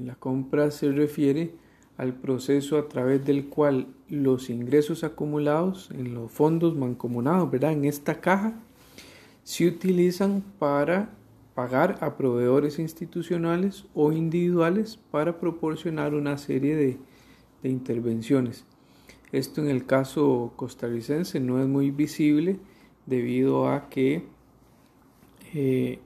La 0.05 0.15
compra 0.15 0.71
se 0.71 0.93
refiere 0.93 1.55
al 1.97 2.15
proceso 2.15 2.79
a 2.79 2.89
través 2.89 3.25
del 3.25 3.49
cual 3.49 3.89
los 4.09 4.49
ingresos 4.49 5.03
acumulados 5.03 5.91
en 5.91 6.15
los 6.15 6.31
fondos 6.31 6.77
mancomunados, 6.77 7.51
¿verdad? 7.51 7.73
En 7.73 7.85
esta 7.85 8.21
caja, 8.21 8.63
se 9.49 9.67
utilizan 9.67 10.45
para 10.59 11.09
pagar 11.55 11.97
a 12.03 12.19
proveedores 12.19 12.79
institucionales 12.79 13.87
o 13.95 14.13
individuales 14.13 14.99
para 15.11 15.41
proporcionar 15.41 16.13
una 16.13 16.37
serie 16.37 16.77
de, 16.77 16.99
de 17.63 17.71
intervenciones. 17.71 18.67
Esto 19.33 19.63
en 19.63 19.71
el 19.71 19.87
caso 19.87 20.53
costarricense 20.55 21.41
no 21.41 21.63
es 21.63 21.67
muy 21.67 21.91
visible 21.91 22.59
debido 23.07 23.71
a 23.71 23.89
que 23.89 24.27
eh, 25.55 25.99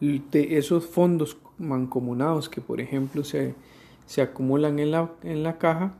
esos 0.00 0.86
fondos 0.86 1.36
mancomunados 1.58 2.48
que 2.48 2.62
por 2.62 2.80
ejemplo 2.80 3.24
se, 3.24 3.56
acumulan 4.22 4.78
en 4.78 4.92
la, 4.92 5.12
en 5.22 5.42
la 5.42 5.58
caja 5.58 5.98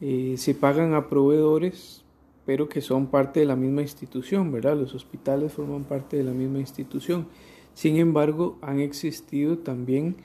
eh, 0.00 0.36
se 0.38 0.54
pagan 0.54 0.94
a 0.94 1.10
proveedores 1.10 2.02
pero 2.48 2.66
que 2.66 2.80
son 2.80 3.08
parte 3.08 3.40
de 3.40 3.46
la 3.46 3.56
misma 3.56 3.82
institución, 3.82 4.50
¿verdad? 4.50 4.74
Los 4.74 4.94
hospitales 4.94 5.52
forman 5.52 5.84
parte 5.84 6.16
de 6.16 6.24
la 6.24 6.32
misma 6.32 6.60
institución. 6.60 7.26
Sin 7.74 7.98
embargo, 7.98 8.56
han 8.62 8.80
existido 8.80 9.58
también 9.58 10.16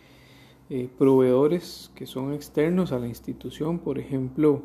eh, 0.69 0.87
proveedores 0.97 1.91
que 1.95 2.05
son 2.05 2.31
externos 2.31 2.93
a 2.93 2.99
la 2.99 3.09
institución, 3.09 3.79
por 3.79 3.99
ejemplo, 3.99 4.61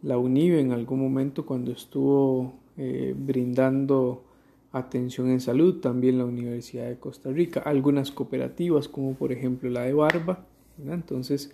la 0.00 0.16
UNIVE 0.16 0.58
en 0.58 0.72
algún 0.72 1.00
momento 1.02 1.44
cuando 1.44 1.70
estuvo 1.70 2.54
eh, 2.78 3.14
brindando 3.14 4.24
atención 4.72 5.28
en 5.28 5.42
salud, 5.42 5.80
también 5.80 6.16
la 6.16 6.24
Universidad 6.24 6.88
de 6.88 6.98
Costa 6.98 7.30
Rica, 7.30 7.60
algunas 7.60 8.10
cooperativas 8.10 8.88
como 8.88 9.12
por 9.12 9.32
ejemplo 9.32 9.68
la 9.68 9.82
de 9.82 9.92
Barba. 9.92 10.46
Entonces, 10.82 11.52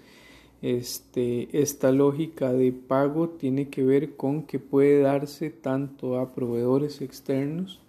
este, 0.63 1.61
esta 1.61 1.91
lógica 1.91 2.53
de 2.53 2.73
pago 2.73 3.29
tiene 3.29 3.69
que 3.69 3.83
ver 3.83 4.15
con 4.15 4.45
que 4.45 4.61
puede 4.61 5.01
darse 5.01 5.51
tanto 5.51 6.19
a 6.19 6.33
proveedores 6.33 7.01
externos 7.01 7.81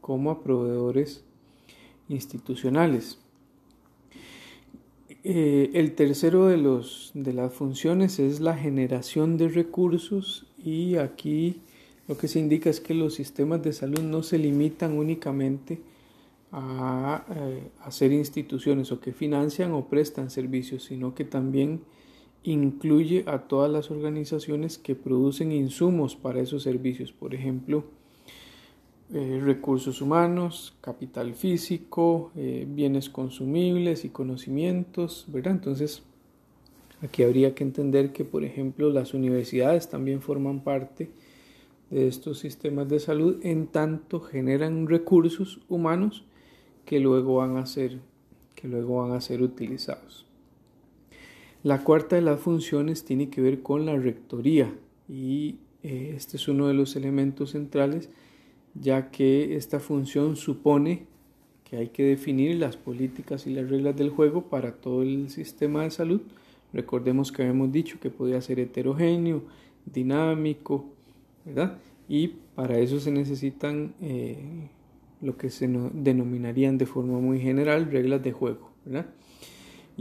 como 0.00 0.30
a 0.30 0.42
proveedores 0.42 1.22
institucionales. 2.08 3.18
Eh, 5.24 5.70
el 5.74 5.94
tercero 5.94 6.46
de, 6.46 6.56
los, 6.56 7.12
de 7.14 7.34
las 7.34 7.52
funciones 7.52 8.18
es 8.18 8.40
la 8.40 8.56
generación 8.56 9.36
de 9.36 9.48
recursos 9.48 10.46
y 10.58 10.96
aquí 10.96 11.60
lo 12.08 12.16
que 12.16 12.28
se 12.28 12.40
indica 12.40 12.70
es 12.70 12.80
que 12.80 12.94
los 12.94 13.14
sistemas 13.14 13.62
de 13.62 13.74
salud 13.74 14.00
no 14.00 14.22
se 14.22 14.38
limitan 14.38 14.98
únicamente 14.98 15.80
a, 16.50 17.24
eh, 17.36 17.68
a 17.82 17.90
ser 17.92 18.10
instituciones 18.10 18.90
o 18.90 19.00
que 19.00 19.12
financian 19.12 19.72
o 19.72 19.86
prestan 19.86 20.30
servicios, 20.30 20.84
sino 20.84 21.14
que 21.14 21.24
también 21.24 21.82
incluye 22.44 23.24
a 23.26 23.42
todas 23.42 23.70
las 23.70 23.90
organizaciones 23.90 24.78
que 24.78 24.94
producen 24.94 25.52
insumos 25.52 26.16
para 26.16 26.40
esos 26.40 26.62
servicios. 26.62 27.12
Por 27.12 27.34
ejemplo, 27.34 27.84
eh, 29.12 29.40
recursos 29.44 30.00
humanos, 30.00 30.74
capital 30.80 31.34
físico, 31.34 32.32
eh, 32.34 32.66
bienes 32.68 33.10
consumibles 33.10 34.04
y 34.04 34.08
conocimientos, 34.08 35.26
¿verdad? 35.28 35.52
Entonces, 35.52 36.02
aquí 37.02 37.22
habría 37.22 37.54
que 37.54 37.62
entender 37.62 38.12
que, 38.12 38.24
por 38.24 38.42
ejemplo, 38.42 38.90
las 38.90 39.12
universidades 39.12 39.88
también 39.88 40.22
forman 40.22 40.60
parte 40.60 41.10
de 41.90 42.08
estos 42.08 42.38
sistemas 42.38 42.88
de 42.88 43.00
salud 43.00 43.38
en 43.42 43.66
tanto 43.66 44.20
generan 44.20 44.88
recursos 44.88 45.60
humanos 45.68 46.24
que 46.86 46.98
luego 46.98 47.36
van 47.36 47.58
a 47.58 47.66
ser, 47.66 47.98
que 48.54 48.66
luego 48.66 49.02
van 49.02 49.12
a 49.12 49.20
ser 49.20 49.42
utilizados. 49.42 50.24
La 51.62 51.84
cuarta 51.84 52.16
de 52.16 52.22
las 52.22 52.40
funciones 52.40 53.04
tiene 53.04 53.30
que 53.30 53.40
ver 53.40 53.62
con 53.62 53.86
la 53.86 53.96
rectoría 53.96 54.74
y 55.08 55.56
eh, 55.84 56.14
este 56.16 56.36
es 56.36 56.48
uno 56.48 56.66
de 56.66 56.74
los 56.74 56.96
elementos 56.96 57.50
centrales 57.50 58.08
ya 58.74 59.10
que 59.10 59.54
esta 59.56 59.78
función 59.78 60.34
supone 60.36 61.06
que 61.64 61.76
hay 61.76 61.88
que 61.88 62.02
definir 62.02 62.56
las 62.56 62.76
políticas 62.76 63.46
y 63.46 63.50
las 63.50 63.70
reglas 63.70 63.96
del 63.96 64.10
juego 64.10 64.42
para 64.48 64.72
todo 64.72 65.02
el 65.02 65.30
sistema 65.30 65.84
de 65.84 65.90
salud. 65.90 66.20
Recordemos 66.72 67.30
que 67.30 67.42
habíamos 67.42 67.70
dicho 67.70 68.00
que 68.00 68.10
podía 68.10 68.40
ser 68.40 68.58
heterogéneo, 68.58 69.42
dinámico, 69.86 70.86
¿verdad? 71.44 71.78
Y 72.08 72.28
para 72.56 72.78
eso 72.78 72.98
se 72.98 73.10
necesitan 73.10 73.94
eh, 74.00 74.68
lo 75.20 75.36
que 75.36 75.48
se 75.50 75.68
denominarían 75.68 76.76
de 76.76 76.86
forma 76.86 77.20
muy 77.20 77.40
general 77.40 77.90
reglas 77.90 78.22
de 78.22 78.32
juego, 78.32 78.70
¿verdad? 78.84 79.06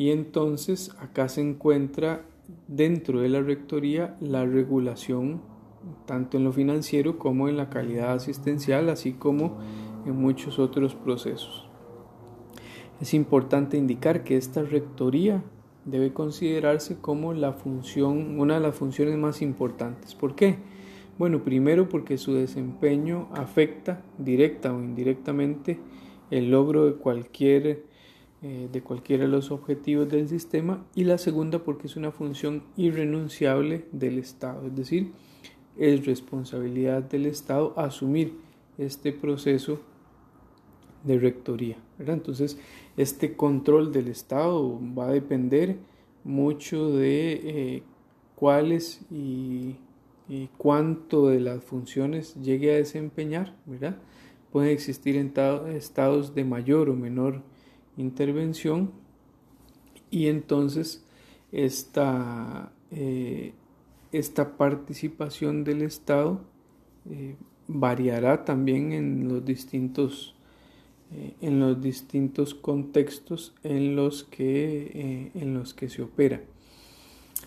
Y 0.01 0.09
entonces 0.09 0.95
acá 0.97 1.29
se 1.29 1.41
encuentra 1.41 2.25
dentro 2.67 3.21
de 3.21 3.29
la 3.29 3.39
rectoría 3.39 4.17
la 4.19 4.43
regulación 4.47 5.43
tanto 6.07 6.37
en 6.37 6.43
lo 6.43 6.51
financiero 6.51 7.19
como 7.19 7.47
en 7.47 7.55
la 7.55 7.69
calidad 7.69 8.13
asistencial, 8.13 8.89
así 8.89 9.13
como 9.13 9.59
en 10.07 10.15
muchos 10.15 10.57
otros 10.57 10.95
procesos. 10.95 11.69
Es 12.99 13.13
importante 13.13 13.77
indicar 13.77 14.23
que 14.23 14.37
esta 14.37 14.63
rectoría 14.63 15.43
debe 15.85 16.13
considerarse 16.13 16.97
como 16.99 17.33
la 17.33 17.53
función, 17.53 18.39
una 18.39 18.55
de 18.55 18.61
las 18.61 18.73
funciones 18.73 19.19
más 19.19 19.43
importantes. 19.43 20.15
¿Por 20.15 20.33
qué? 20.33 20.55
Bueno, 21.19 21.43
primero 21.43 21.89
porque 21.89 22.17
su 22.17 22.33
desempeño 22.33 23.29
afecta 23.33 24.01
directa 24.17 24.73
o 24.73 24.79
indirectamente 24.79 25.79
el 26.31 26.49
logro 26.49 26.87
de 26.87 26.95
cualquier 26.95 27.90
eh, 28.43 28.69
de 28.71 28.82
cualquiera 28.82 29.25
de 29.25 29.30
los 29.30 29.51
objetivos 29.51 30.10
del 30.10 30.27
sistema 30.27 30.84
y 30.95 31.04
la 31.04 31.17
segunda 31.17 31.60
porque 31.60 31.88
es 31.88 31.95
una 31.95 32.12
función 32.12 32.63
irrenunciable 32.75 33.86
del 33.91 34.17
Estado, 34.17 34.65
es 34.67 34.75
decir, 34.75 35.12
es 35.77 36.06
responsabilidad 36.06 37.04
del 37.04 37.27
Estado 37.27 37.73
asumir 37.77 38.34
este 38.77 39.12
proceso 39.12 39.80
de 41.04 41.19
rectoría. 41.19 41.77
Entonces, 41.99 42.58
este 42.97 43.36
control 43.36 43.91
del 43.91 44.08
Estado 44.08 44.80
va 44.97 45.10
a 45.10 45.12
depender 45.12 45.77
mucho 46.23 46.91
de 46.91 47.41
eh, 47.43 47.84
cuáles 48.36 49.01
y, 49.12 49.77
cuánto 50.58 51.27
de 51.27 51.41
las 51.41 51.62
funciones 51.62 52.36
llegue 52.41 52.73
a 52.73 52.77
desempeñar. 52.77 53.56
¿verdad? 53.65 53.97
Pueden 54.51 54.71
existir 54.71 55.15
estados 55.15 56.34
de 56.34 56.45
mayor 56.45 56.89
o 56.89 56.95
menor 56.95 57.41
intervención. 57.97 58.91
Y 60.10 60.27
entonces 60.27 61.04
esta, 61.51 62.71
eh, 62.91 63.54
esta 64.12 64.58
participación 64.58 65.63
del 65.63 65.82
Estado 65.82 66.41
eh, 67.10 67.36
variará 67.67 68.45
también 68.45 68.91
en 68.91 69.27
los 69.27 69.45
distintos 69.45 70.36
eh, 71.13 71.34
en 71.41 71.60
los 71.60 71.82
distintos 71.82 72.54
contextos 72.56 73.54
en 73.63 73.97
los 73.97 74.23
que 74.23 75.32
en 75.36 75.54
los 75.54 75.73
que 75.73 75.89
se 75.89 76.01
opera. 76.01 76.41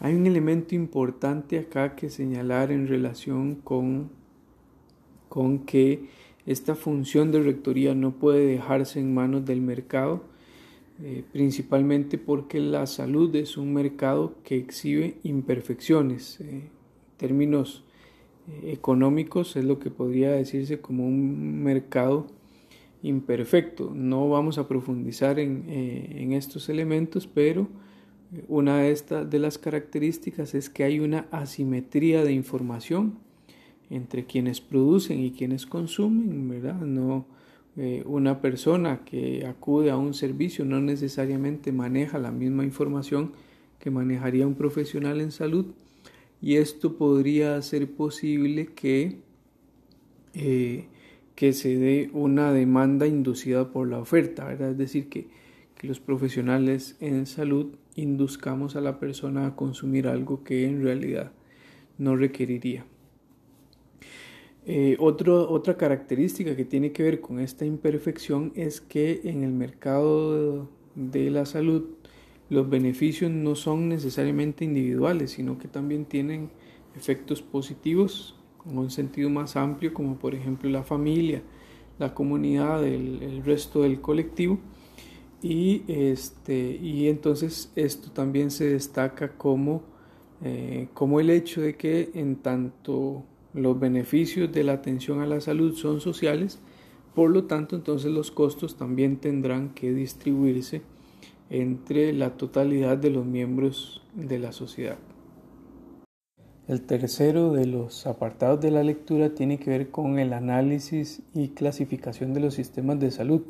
Hay 0.00 0.14
un 0.14 0.26
elemento 0.26 0.74
importante 0.74 1.58
acá 1.58 1.94
que 1.94 2.10
señalar 2.10 2.72
en 2.72 2.88
relación 2.88 3.54
con 3.56 4.10
con 5.28 5.60
que 5.60 6.08
esta 6.46 6.74
función 6.74 7.32
de 7.32 7.42
rectoría 7.42 7.94
no 7.94 8.12
puede 8.12 8.46
dejarse 8.46 9.00
en 9.00 9.14
manos 9.14 9.46
del 9.46 9.62
mercado 9.62 10.33
eh, 11.02 11.24
principalmente 11.32 12.18
porque 12.18 12.60
la 12.60 12.86
salud 12.86 13.34
es 13.34 13.56
un 13.56 13.74
mercado 13.74 14.36
que 14.44 14.56
exhibe 14.56 15.16
imperfecciones. 15.24 16.40
en 16.40 16.48
eh, 16.48 16.68
términos 17.16 17.82
eh, 18.48 18.72
económicos 18.72 19.56
es 19.56 19.64
lo 19.64 19.80
que 19.80 19.90
podría 19.90 20.30
decirse 20.30 20.80
como 20.80 21.06
un 21.06 21.62
mercado 21.64 22.28
imperfecto. 23.02 23.92
No 23.94 24.28
vamos 24.28 24.58
a 24.58 24.68
profundizar 24.68 25.38
en, 25.40 25.64
en 25.68 26.32
estos 26.32 26.68
elementos, 26.68 27.26
pero 27.26 27.68
una 28.48 28.78
de, 28.78 28.92
estas, 28.92 29.28
de 29.28 29.38
las 29.38 29.58
características 29.58 30.54
es 30.54 30.70
que 30.70 30.84
hay 30.84 31.00
una 31.00 31.26
asimetría 31.30 32.24
de 32.24 32.32
información 32.32 33.18
entre 33.90 34.24
quienes 34.24 34.60
producen 34.60 35.20
y 35.20 35.32
quienes 35.32 35.66
consumen, 35.66 36.48
¿verdad? 36.48 36.80
No, 36.80 37.26
eh, 37.76 38.04
una 38.06 38.40
persona 38.40 39.04
que 39.04 39.46
acude 39.46 39.90
a 39.90 39.96
un 39.96 40.14
servicio 40.14 40.64
no 40.64 40.80
necesariamente 40.80 41.72
maneja 41.72 42.18
la 42.18 42.30
misma 42.30 42.64
información 42.64 43.32
que 43.80 43.90
manejaría 43.90 44.46
un 44.46 44.54
profesional 44.54 45.20
en 45.20 45.32
salud 45.32 45.66
y 46.40 46.56
esto 46.56 46.96
podría 46.96 47.56
hacer 47.56 47.90
posible 47.90 48.66
que, 48.66 49.18
eh, 50.34 50.86
que 51.34 51.52
se 51.52 51.76
dé 51.76 52.10
una 52.12 52.52
demanda 52.52 53.06
inducida 53.06 53.72
por 53.72 53.88
la 53.88 53.98
oferta, 53.98 54.52
es 54.52 54.78
decir, 54.78 55.08
que, 55.08 55.26
que 55.74 55.88
los 55.88 56.00
profesionales 56.00 56.96
en 57.00 57.26
salud 57.26 57.74
induzcamos 57.96 58.76
a 58.76 58.80
la 58.80 59.00
persona 59.00 59.46
a 59.46 59.56
consumir 59.56 60.06
algo 60.06 60.44
que 60.44 60.66
en 60.66 60.82
realidad 60.82 61.32
no 61.98 62.14
requeriría. 62.14 62.84
Eh, 64.66 64.96
otra 64.98 65.76
característica 65.76 66.56
que 66.56 66.64
tiene 66.64 66.92
que 66.92 67.02
ver 67.02 67.20
con 67.20 67.38
esta 67.38 67.66
imperfección 67.66 68.50
es 68.54 68.80
que 68.80 69.20
en 69.24 69.44
el 69.44 69.52
mercado 69.52 70.68
de 70.94 71.30
la 71.30 71.44
salud 71.44 71.84
los 72.48 72.68
beneficios 72.68 73.30
no 73.30 73.56
son 73.56 73.88
necesariamente 73.90 74.64
individuales, 74.64 75.32
sino 75.32 75.58
que 75.58 75.68
también 75.68 76.06
tienen 76.06 76.50
efectos 76.96 77.42
positivos 77.42 78.36
en 78.64 78.78
un 78.78 78.90
sentido 78.90 79.28
más 79.28 79.56
amplio, 79.56 79.92
como 79.92 80.16
por 80.16 80.34
ejemplo 80.34 80.70
la 80.70 80.82
familia, 80.82 81.42
la 81.98 82.14
comunidad, 82.14 82.86
el, 82.86 83.42
resto 83.44 83.82
del 83.82 84.00
colectivo. 84.00 84.58
Y, 85.42 85.82
este, 85.88 86.78
y 86.82 87.08
entonces 87.08 87.70
esto 87.76 88.10
también 88.10 88.50
se 88.50 88.66
destaca 88.70 89.36
como, 89.36 89.82
eh, 90.42 90.88
como 90.94 91.20
el 91.20 91.28
hecho 91.28 91.60
de 91.60 91.76
que 91.76 92.10
en 92.14 92.36
tanto 92.36 93.24
los 93.54 93.78
beneficios 93.78 94.52
de 94.52 94.64
la 94.64 94.74
atención 94.74 95.20
a 95.20 95.26
la 95.26 95.40
salud 95.40 95.74
son 95.74 96.00
sociales, 96.00 96.58
por 97.14 97.30
lo 97.30 97.44
tanto 97.44 97.76
entonces 97.76 98.10
los 98.10 98.30
costos 98.30 98.76
también 98.76 99.18
tendrán 99.18 99.70
que 99.70 99.92
distribuirse 99.92 100.82
entre 101.50 102.12
la 102.12 102.36
totalidad 102.36 102.98
de 102.98 103.10
los 103.10 103.24
miembros 103.24 104.02
de 104.14 104.38
la 104.38 104.52
sociedad. 104.52 104.98
El 106.66 106.80
tercero 106.80 107.52
de 107.52 107.66
los 107.66 108.06
apartados 108.06 108.60
de 108.60 108.70
la 108.70 108.82
lectura 108.82 109.34
tiene 109.34 109.58
que 109.58 109.70
ver 109.70 109.90
con 109.90 110.18
el 110.18 110.32
análisis 110.32 111.22
y 111.34 111.48
clasificación 111.48 112.32
de 112.32 112.40
los 112.40 112.54
sistemas 112.54 112.98
de 112.98 113.10
salud. 113.10 113.42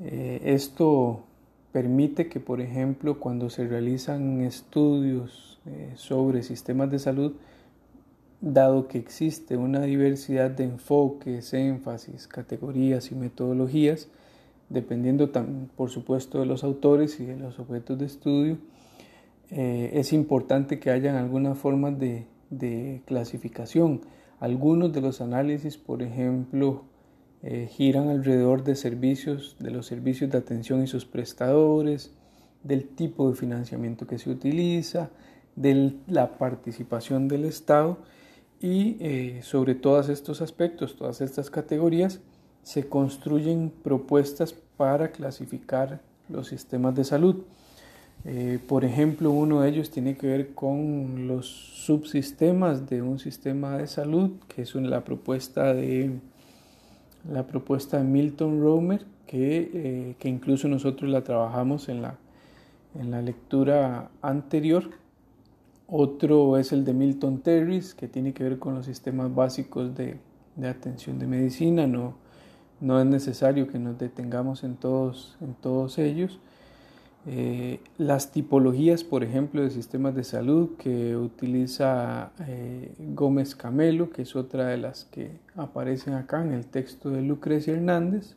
Eh, 0.00 0.40
esto 0.44 1.24
permite 1.72 2.28
que, 2.28 2.38
por 2.38 2.60
ejemplo, 2.60 3.18
cuando 3.18 3.50
se 3.50 3.66
realizan 3.66 4.42
estudios 4.42 5.58
eh, 5.66 5.92
sobre 5.96 6.44
sistemas 6.44 6.88
de 6.88 7.00
salud, 7.00 7.32
dado 8.44 8.88
que 8.88 8.98
existe 8.98 9.56
una 9.56 9.80
diversidad 9.82 10.50
de 10.50 10.64
enfoques, 10.64 11.54
énfasis, 11.54 12.28
categorías 12.28 13.10
y 13.10 13.14
metodologías, 13.14 14.08
dependiendo 14.68 15.30
por 15.76 15.90
supuesto 15.90 16.40
de 16.40 16.46
los 16.46 16.62
autores 16.62 17.20
y 17.20 17.24
de 17.24 17.36
los 17.38 17.58
objetos 17.58 17.98
de 17.98 18.04
estudio, 18.04 18.58
eh, 19.50 19.92
es 19.94 20.12
importante 20.12 20.78
que 20.78 20.90
hayan 20.90 21.16
algunas 21.16 21.56
formas 21.56 21.98
de, 21.98 22.26
clasificación. 23.06 24.02
Algunos 24.38 24.92
de 24.92 25.00
los 25.00 25.20
análisis, 25.20 25.76
por 25.78 26.02
ejemplo, 26.02 26.84
eh, 27.42 27.68
giran 27.70 28.08
alrededor 28.08 28.62
de 28.62 28.76
servicios, 28.76 29.56
de 29.58 29.70
los 29.70 29.86
servicios 29.86 30.30
de 30.30 30.38
atención 30.38 30.82
y 30.82 30.86
sus 30.86 31.04
prestadores, 31.06 32.12
del 32.62 32.88
tipo 32.88 33.28
de 33.30 33.36
financiamiento 33.36 34.06
que 34.06 34.18
se 34.18 34.30
utiliza, 34.30 35.10
de 35.56 35.94
la 36.06 36.36
participación 36.38 37.26
del 37.26 37.44
Estado 37.44 37.98
y 38.60 38.96
eh, 39.00 39.40
sobre 39.42 39.74
todos 39.74 40.08
estos 40.08 40.40
aspectos, 40.40 40.96
todas 40.96 41.20
estas 41.20 41.50
categorías, 41.50 42.20
se 42.62 42.88
construyen 42.88 43.70
propuestas 43.82 44.54
para 44.76 45.12
clasificar 45.12 46.00
los 46.28 46.48
sistemas 46.48 46.94
de 46.94 47.04
salud. 47.04 47.44
Eh, 48.24 48.58
por 48.66 48.84
ejemplo, 48.84 49.30
uno 49.30 49.60
de 49.60 49.68
ellos 49.68 49.90
tiene 49.90 50.16
que 50.16 50.26
ver 50.26 50.54
con 50.54 51.28
los 51.28 51.46
subsistemas 51.46 52.88
de 52.88 53.02
un 53.02 53.18
sistema 53.18 53.76
de 53.76 53.86
salud, 53.86 54.30
que 54.48 54.62
es 54.62 54.74
la 54.74 55.04
propuesta 55.04 55.74
de, 55.74 56.12
la 57.30 57.46
propuesta 57.46 57.98
de 57.98 58.04
Milton 58.04 58.62
Romer, 58.62 59.04
que, 59.26 59.70
eh, 59.74 60.14
que 60.18 60.28
incluso 60.28 60.68
nosotros 60.68 61.10
la 61.10 61.22
trabajamos 61.22 61.90
en 61.90 62.00
la, 62.00 62.16
en 62.98 63.10
la 63.10 63.20
lectura 63.20 64.10
anterior 64.22 64.88
otro 65.86 66.56
es 66.58 66.72
el 66.72 66.84
de 66.84 66.94
Milton 66.94 67.40
Terris, 67.40 67.94
que 67.94 68.08
tiene 68.08 68.32
que 68.32 68.44
ver 68.44 68.58
con 68.58 68.74
los 68.74 68.86
sistemas 68.86 69.34
básicos 69.34 69.94
de, 69.94 70.18
atención 70.62 71.18
de 71.18 71.26
medicina. 71.26 71.86
No, 71.86 72.16
no, 72.80 73.00
es 73.00 73.06
necesario 73.06 73.68
que 73.68 73.78
nos 73.78 73.98
detengamos 73.98 74.64
en 74.64 74.76
todos, 74.76 75.36
en 75.40 75.54
todos 75.54 75.98
ellos. 75.98 76.40
Eh, 77.26 77.80
las 77.96 78.32
tipologías, 78.32 79.02
por 79.02 79.24
ejemplo, 79.24 79.62
de 79.62 79.70
sistemas 79.70 80.14
de 80.14 80.24
salud 80.24 80.76
que 80.76 81.16
utiliza 81.16 82.32
eh, 82.46 82.92
Gómez 83.14 83.54
Camelo, 83.54 84.10
que 84.10 84.22
es 84.22 84.36
otra 84.36 84.66
de 84.66 84.76
las 84.76 85.04
que 85.06 85.30
aparecen 85.56 86.14
acá 86.14 86.42
en 86.42 86.52
el 86.52 86.66
texto 86.66 87.10
de 87.10 87.22
Lucrecia 87.22 87.74
Hernández. 87.74 88.36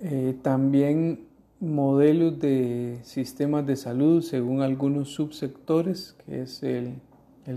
Eh, 0.00 0.36
también 0.42 1.26
modelos 1.60 2.38
de 2.38 2.98
sistemas 3.02 3.66
de 3.66 3.76
salud 3.76 4.22
según 4.22 4.62
algunos 4.62 5.10
subsectores, 5.10 6.16
que 6.24 6.42
es 6.42 6.62
el, 6.62 7.00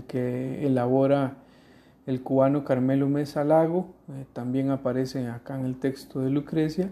que 0.08 0.66
elabora 0.66 1.36
el 2.06 2.22
cubano 2.22 2.64
Carmelo 2.64 3.08
Mesa 3.08 3.44
Lago, 3.44 3.94
eh, 4.08 4.24
también 4.32 4.70
aparece 4.70 5.26
acá 5.28 5.58
en 5.58 5.66
el 5.66 5.78
texto 5.78 6.20
de 6.20 6.30
Lucrecia, 6.30 6.90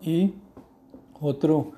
y 0.00 0.34
otro 1.20 1.72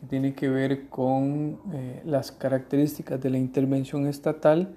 que 0.00 0.06
tiene 0.06 0.34
que 0.34 0.48
ver 0.48 0.88
con 0.88 1.58
eh, 1.72 2.02
las 2.04 2.32
características 2.32 3.20
de 3.20 3.30
la 3.30 3.38
intervención 3.38 4.06
estatal, 4.06 4.74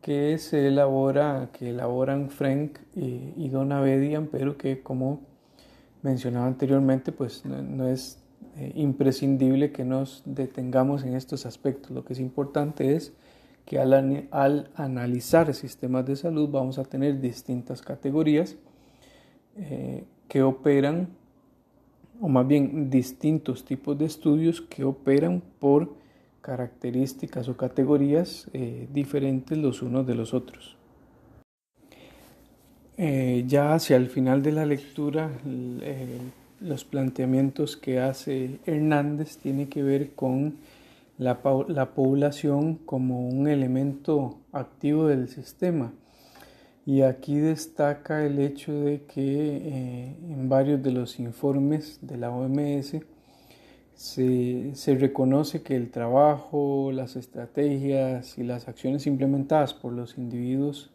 que 0.00 0.36
se 0.36 0.68
elabora, 0.68 1.48
que 1.52 1.70
elaboran 1.70 2.28
Frank 2.28 2.78
y, 2.94 3.48
Donna 3.48 3.80
Bedian, 3.80 4.26
pero 4.26 4.58
que 4.58 4.82
como 4.82 5.22
mencionaba 6.02 6.46
anteriormente, 6.46 7.10
pues 7.10 7.42
no, 7.46 7.88
es 7.88 8.22
eh, 8.56 8.70
imprescindible 8.76 9.72
que 9.72 9.84
nos 9.84 10.22
detengamos 10.24 11.02
en 11.02 11.16
estos 11.16 11.44
aspectos. 11.44 11.90
Lo 11.90 12.04
que 12.04 12.12
es 12.12 12.20
importante 12.20 12.94
es 12.94 13.12
que 13.64 13.80
al, 13.80 14.28
al 14.30 14.70
analizar 14.76 15.52
sistemas 15.54 16.06
de 16.06 16.14
salud 16.14 16.48
vamos 16.48 16.78
a 16.78 16.84
tener 16.84 17.20
distintas 17.20 17.82
categorías 17.82 18.54
eh, 19.56 20.04
que 20.28 20.44
operan, 20.44 21.08
o 22.20 22.28
más 22.28 22.46
bien 22.46 22.90
distintos 22.90 23.64
tipos 23.64 23.98
de 23.98 24.04
estudios 24.04 24.60
que 24.60 24.84
operan 24.84 25.42
por 25.58 25.92
características 26.40 27.48
o 27.48 27.56
categorías 27.56 28.48
eh, 28.52 28.86
diferentes 28.92 29.58
los 29.58 29.82
unos 29.82 30.06
de 30.06 30.14
los 30.14 30.32
otros. 30.32 30.76
Ya 32.96 33.74
hacia 33.74 33.96
el 33.96 34.06
final 34.06 34.44
de 34.44 34.52
la 34.52 34.64
lectura, 34.64 35.28
los 36.64 36.84
planteamientos 36.84 37.76
que 37.76 38.00
hace 38.00 38.58
Hernández 38.64 39.36
tiene 39.36 39.68
que 39.68 39.82
ver 39.82 40.14
con 40.14 40.56
la, 41.18 41.42
población 41.94 42.76
como 42.76 43.28
un 43.28 43.48
elemento 43.48 44.38
activo 44.52 45.06
del 45.06 45.28
sistema. 45.28 45.92
Y 46.86 47.02
aquí 47.02 47.36
destaca 47.36 48.24
el 48.24 48.38
hecho 48.38 48.72
de 48.72 49.02
que 49.02 49.56
eh, 49.56 50.16
en 50.28 50.48
varios 50.48 50.82
de 50.82 50.92
los 50.92 51.18
informes 51.18 51.98
de 52.02 52.16
la 52.16 52.30
OMS 52.30 52.96
se, 53.94 54.96
reconoce 54.98 55.62
que 55.62 55.76
el 55.76 55.90
trabajo, 55.90 56.90
las 56.92 57.16
estrategias 57.16 58.36
y 58.38 58.42
las 58.42 58.68
acciones 58.68 59.06
implementadas 59.06 59.72
por 59.72 59.92
los 59.92 60.18
individuos 60.18 60.90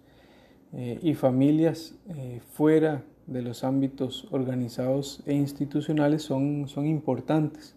eh, 0.73 0.99
y 1.01 1.13
familias 1.15 1.95
eh, 2.09 2.41
fuera 2.53 3.03
de 3.31 3.41
los 3.41 3.63
ámbitos 3.63 4.27
organizados 4.31 5.21
e 5.25 5.33
institucionales 5.33 6.23
son, 6.23 6.67
son 6.67 6.87
importantes. 6.87 7.75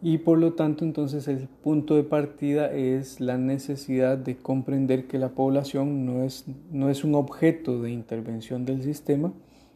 Y 0.00 0.18
por 0.18 0.38
lo 0.38 0.52
tanto 0.52 0.84
entonces 0.84 1.26
el 1.26 1.48
punto 1.48 1.96
de 1.96 2.04
partida 2.04 2.72
es 2.72 3.20
la 3.20 3.36
necesidad 3.36 4.16
de 4.16 4.36
comprender 4.36 5.08
que 5.08 5.18
la 5.18 5.30
población 5.30 6.06
no 6.06 6.22
es, 6.22 6.44
no 6.70 6.88
es 6.88 7.02
un 7.02 7.16
objeto 7.16 7.82
de 7.82 7.90
intervención 7.90 8.64
del 8.64 8.82
sistema 8.82 9.32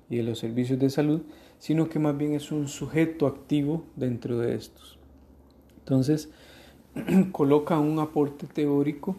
y 0.08 0.18
de 0.18 0.22
los 0.22 0.38
servicios 0.38 0.78
de 0.78 0.90
salud, 0.90 1.22
sino 1.58 1.88
que 1.88 1.98
más 1.98 2.16
bien 2.16 2.34
es 2.34 2.52
un 2.52 2.68
sujeto 2.68 3.26
activo 3.26 3.84
dentro 3.96 4.38
de 4.38 4.54
estos. 4.54 4.98
Entonces 5.78 6.30
coloca 7.32 7.78
un 7.80 7.98
aporte 7.98 8.46
teórico 8.46 9.16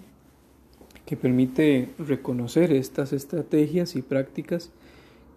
que 1.05 1.17
permite 1.17 1.89
reconocer 1.99 2.71
estas 2.71 3.11
estrategias 3.11 3.97
y 3.97 4.01
prácticas 4.01 4.71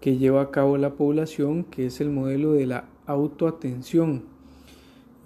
que 0.01 0.17
lleva 0.17 0.43
a 0.43 0.51
cabo 0.51 0.77
la 0.77 0.95
población, 0.95 1.65
que 1.65 1.87
es 1.87 2.01
el 2.01 2.11
modelo 2.11 2.53
de 2.53 2.67
la 2.67 2.85
autoatención. 3.07 4.25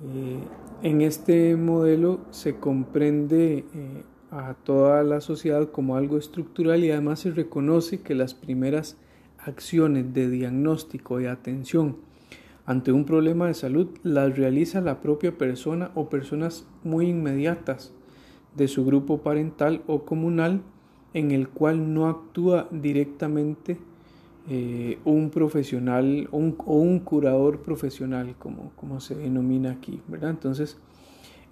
Eh, 0.04 0.38
en 0.82 1.00
este 1.02 1.56
modelo 1.56 2.20
se 2.30 2.56
comprende 2.56 3.64
eh, 3.74 4.02
a 4.30 4.54
toda 4.54 5.02
la 5.02 5.20
sociedad 5.20 5.70
como 5.70 5.96
algo 5.96 6.16
estructural 6.16 6.84
y 6.84 6.90
además 6.90 7.20
se 7.20 7.30
reconoce 7.32 8.00
que 8.00 8.14
las 8.14 8.34
primeras 8.34 8.96
acciones 9.38 10.14
de 10.14 10.30
diagnóstico 10.30 11.20
y 11.20 11.26
atención 11.26 11.96
ante 12.70 12.92
un 12.92 13.04
problema 13.04 13.48
de 13.48 13.54
salud 13.54 13.88
las 14.04 14.36
realiza 14.36 14.80
la 14.80 15.00
propia 15.00 15.36
persona 15.36 15.90
o 15.94 16.08
personas 16.08 16.66
muy 16.84 17.08
inmediatas 17.08 17.92
de 18.54 18.68
su 18.68 18.84
grupo 18.84 19.22
parental 19.22 19.82
o 19.86 20.04
comunal 20.04 20.62
en 21.12 21.32
el 21.32 21.48
cual 21.48 21.92
no 21.92 22.08
actúa 22.08 22.68
directamente 22.70 23.78
eh, 24.52 24.98
un 25.04 25.30
profesional 25.30 26.28
o 26.32 26.38
un, 26.38 26.98
curador 26.98 27.60
profesional, 27.60 28.34
como, 28.36 28.72
como 28.74 28.98
se 28.98 29.14
denomina 29.14 29.70
aquí, 29.70 30.00
¿verdad? 30.08 30.30
Entonces, 30.30 30.76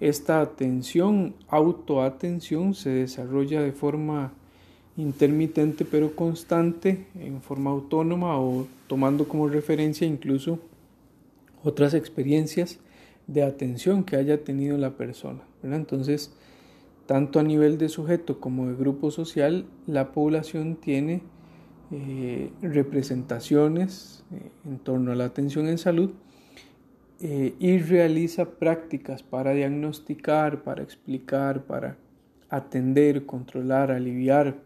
esta 0.01 0.41
atención, 0.41 1.33
autoatención, 1.47 2.73
se 2.73 2.89
desarrolla 2.89 3.61
de 3.61 3.71
forma 3.71 4.33
intermitente 4.97 5.85
pero 5.85 6.13
constante, 6.13 7.07
en 7.17 7.41
forma 7.41 7.71
autónoma 7.71 8.37
o 8.37 8.67
tomando 8.87 9.29
como 9.29 9.47
referencia 9.47 10.05
incluso 10.05 10.59
otras 11.63 11.93
experiencias 11.93 12.79
de 13.27 13.43
atención 13.43 14.03
que 14.03 14.17
haya 14.17 14.43
tenido 14.43 14.77
la 14.77 14.97
persona. 14.97 15.39
¿verdad? 15.63 15.79
Entonces, 15.79 16.33
tanto 17.05 17.39
a 17.39 17.43
nivel 17.43 17.77
de 17.77 17.87
sujeto 17.87 18.41
como 18.41 18.67
de 18.67 18.75
grupo 18.75 19.09
social, 19.09 19.67
la 19.87 20.11
población 20.11 20.75
tiene 20.75 21.21
eh, 21.91 22.51
representaciones 22.61 24.23
eh, 24.31 24.51
en 24.63 24.77
torno 24.77 25.11
a 25.11 25.15
la 25.15 25.25
atención 25.25 25.67
en 25.67 25.79
salud 25.79 26.11
eh, 27.19 27.55
y 27.57 27.79
realiza 27.79 28.51
prácticas 28.51 29.23
para 29.23 29.53
diagnosticar, 29.53 30.61
para 30.61 30.83
explicar, 30.83 31.63
para 31.63 31.97
atender, 32.47 33.25
controlar, 33.25 33.89
aliviar 33.89 34.57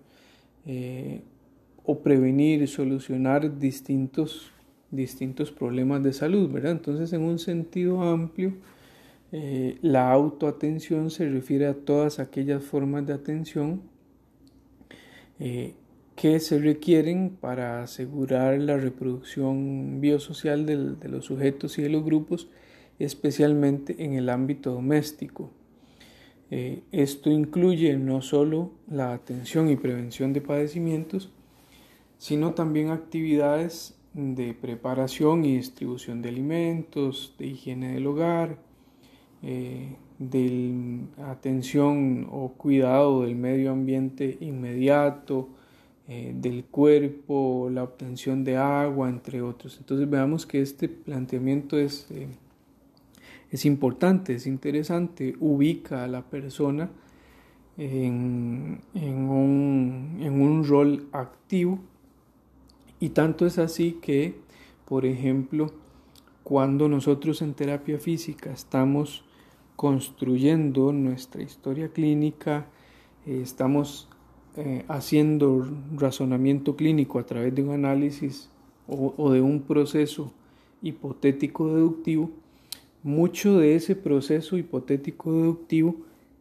o 1.86 2.00
prevenir, 2.00 2.68
solucionar 2.68 3.58
distintos, 3.58 4.52
distintos 4.92 5.52
problemas 5.52 6.04
de 6.04 6.12
salud, 6.14 6.50
¿verdad? 6.50 6.72
Entonces, 6.72 7.12
en 7.12 7.22
un 7.22 7.40
sentido 7.40 8.02
amplio, 8.02 8.54
la 9.82 10.10
autoatención 10.12 11.10
se 11.10 11.28
refiere 11.30 11.68
a 11.68 11.74
todas 11.74 12.20
aquellas 12.20 12.64
formas 12.64 13.06
de 13.06 13.14
atención 13.14 13.82
que 16.16 16.40
se 16.40 16.60
requieren 16.60 17.38
para 17.40 17.82
asegurar 17.84 18.60
la 18.60 18.78
reproducción 18.78 20.00
biosocial 20.00 20.66
de 20.66 21.10
los 21.10 21.26
sujetos 21.26 21.78
y 21.80 21.82
de 21.82 21.90
los 21.90 22.04
grupos, 22.04 22.50
especialmente 23.00 24.04
en 24.04 24.14
el 24.14 24.30
ámbito 24.30 24.72
doméstico. 24.72 25.52
Eh, 26.52 26.84
esto 26.92 27.32
incluye 27.32 27.98
no 27.98 28.22
solo 28.22 28.74
la 28.88 29.14
atención 29.14 29.70
y 29.70 29.76
prevención 29.76 30.34
de 30.34 30.42
padecimientos, 30.42 31.32
sino 32.20 32.54
también 32.54 32.92
actividades 32.92 33.98
de 34.14 34.54
preparación 34.54 35.46
y 35.46 35.56
distribución 35.58 36.22
de 36.22 36.30
alimentos, 36.30 37.34
de 37.40 37.48
higiene 37.48 37.94
del 37.94 38.06
hogar, 38.06 38.60
eh, 39.42 39.96
de 40.20 41.02
atención 41.26 42.28
o 42.32 42.54
cuidado 42.54 43.24
del 43.24 43.36
medio 43.36 43.72
ambiente 43.72 44.38
inmediato, 44.40 45.50
eh, 46.08 46.34
del 46.36 46.66
cuerpo, 46.66 47.70
la 47.72 47.84
obtención 47.84 48.44
de 48.44 48.58
agua, 48.58 49.10
entre 49.10 49.42
otros. 49.42 49.78
Entonces 49.78 50.10
veamos 50.10 50.46
que 50.46 50.62
este 50.62 50.90
planteamiento 50.90 51.78
es, 51.78 52.08
eh, 52.12 52.28
es 53.50 53.66
importante, 53.66 54.36
es 54.36 54.46
interesante, 54.46 55.36
ubica 55.40 56.04
a 56.04 56.08
la 56.08 56.24
persona 56.24 56.90
en, 57.78 58.82
un, 58.94 60.18
en 60.20 60.42
un 60.42 60.64
rol 60.66 61.08
activo 61.12 61.80
y 63.00 63.10
tanto 63.10 63.46
es 63.46 63.58
así 63.58 64.00
que, 64.02 64.40
por 64.86 65.06
ejemplo, 65.06 65.74
cuando 66.44 66.88
nosotros 66.88 67.42
en 67.42 67.54
terapia 67.54 68.00
física 68.00 68.52
estamos 68.52 69.26
construyendo 69.76 70.94
nuestra 70.94 71.42
historia 71.42 71.90
clínica, 71.90 72.68
eh, 73.26 73.40
estamos 73.42 74.10
eh, 74.56 74.86
haciendo 74.88 75.66
razonamiento 75.96 76.76
clínico 76.76 77.18
a 77.18 77.26
través 77.26 77.56
de 77.56 77.64
un 77.64 77.72
análisis 77.72 78.50
o, 78.88 79.32
de 79.32 79.42
un 79.42 79.62
proceso 79.62 80.32
hipotético 80.82 81.74
deductivo, 81.74 82.30
mucho 83.02 83.58
de 83.58 83.76
ese 83.76 83.96
proceso 83.96 84.58
hipotético 84.58 85.32
deductivo 85.34 85.96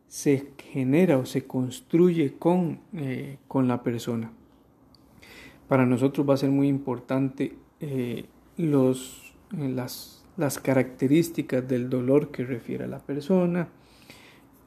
se 0.09 0.49
genera 0.59 1.17
o 1.17 1.25
se 1.25 1.47
construye 1.47 2.35
con, 2.35 2.81
eh, 2.93 3.39
con 3.49 3.67
la 3.67 3.83
persona. 3.83 4.31
Para 5.67 5.87
nosotros 5.87 6.29
va 6.29 6.35
a 6.35 6.37
ser 6.37 6.51
muy 6.51 6.69
importante 6.69 7.57
eh, 7.81 8.27
los, 8.59 9.35
las, 9.53 10.23
las 10.37 10.59
características 10.59 11.67
del 11.67 11.89
dolor 11.89 12.31
que 12.31 12.45
refiere 12.45 12.85
a 12.85 12.89
la 12.89 12.99
persona, 12.99 13.69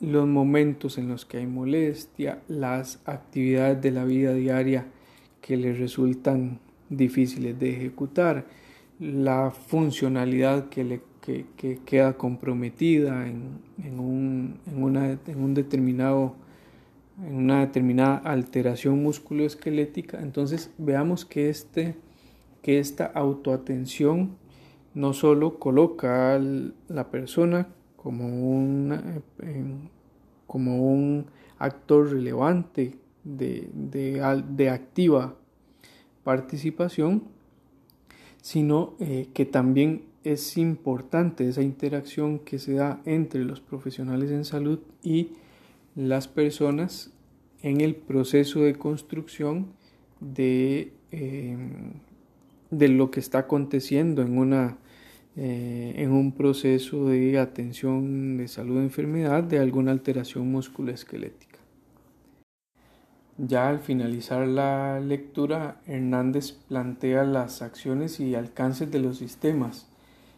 los 0.02 0.28
momentos 0.28 0.98
en 0.98 1.08
los 1.08 1.26
que 1.26 1.38
hay 1.38 1.48
molestia, 1.48 2.42
las 2.48 3.02
actividades 3.06 3.82
de 3.82 3.92
la 3.92 4.06
vida 4.06 4.34
diaria 4.34 4.88
que 5.42 5.58
le 5.58 5.74
resultan 5.74 6.60
difíciles 6.90 7.58
de 7.60 7.72
ejecutar, 7.72 8.46
la 9.00 9.52
funcionalidad 9.52 10.70
que, 10.70 10.84
le, 10.84 11.02
queda 11.86 12.18
comprometida 12.18 13.28
en, 13.28 14.00
un, 14.00 14.60
en, 14.68 14.84
una, 14.84 15.12
en, 15.12 15.44
un 15.44 15.54
determinado, 15.54 16.36
en 17.26 17.36
una 17.36 17.62
determinada 17.62 18.18
alteración 18.18 19.02
musculoesquelética. 19.04 20.22
Entonces 20.22 20.72
veamos 20.78 21.26
que, 21.26 21.50
este, 21.50 21.96
que 22.62 22.80
esta 22.80 23.06
autoatención 23.06 24.38
no 24.94 25.14
solo 25.14 25.60
coloca 25.60 26.36
a 26.36 26.40
la 26.40 27.12
persona 27.12 27.68
como, 28.06 28.28
una, 28.28 29.20
como 30.46 30.94
un 30.94 31.26
actor 31.58 32.12
relevante 32.12 33.00
de, 33.24 33.68
de, 33.74 34.70
activa 34.70 35.34
participación, 36.24 37.24
sino 38.44 38.94
eh, 39.00 39.30
que 39.34 39.46
también 39.46 40.04
es 40.24 40.56
importante 40.56 41.50
esa 41.50 41.64
interacción 41.64 42.38
que 42.38 42.60
se 42.60 42.74
da 42.74 43.02
entre 43.06 43.44
los 43.44 43.60
profesionales 43.60 44.30
en 44.30 44.46
salud 44.46 44.82
y 45.02 45.32
las 45.96 46.28
personas 46.28 47.12
en 47.64 47.82
el 47.82 47.96
proceso 47.96 48.60
de 48.60 48.76
construcción 48.76 49.74
de, 50.20 50.94
em, 51.10 51.94
de 52.70 52.88
lo 52.88 53.10
que 53.10 53.20
está 53.20 53.40
aconteciendo 53.40 54.22
en, 54.22 54.38
una, 54.38 54.78
eh, 55.38 55.94
en 55.98 56.12
un 56.12 56.32
proceso 56.32 57.08
de 57.08 57.38
atención 57.40 58.38
de 58.38 58.48
salud 58.48 58.78
de 58.78 58.84
enfermedad 58.84 59.44
de 59.44 59.60
alguna 59.60 59.92
alteración 59.92 60.50
musculoesquelética. 60.50 61.60
Ya 63.38 63.68
al 63.68 63.80
finalizar 63.80 64.48
la 64.48 65.02
lectura, 65.02 65.82
Hernández 65.88 66.54
plantea 66.54 67.26
las 67.26 67.62
acciones 67.62 68.22
y 68.22 68.34
alcances 68.34 68.90
de 68.92 69.00
los 69.00 69.18
sistemas, 69.18 69.90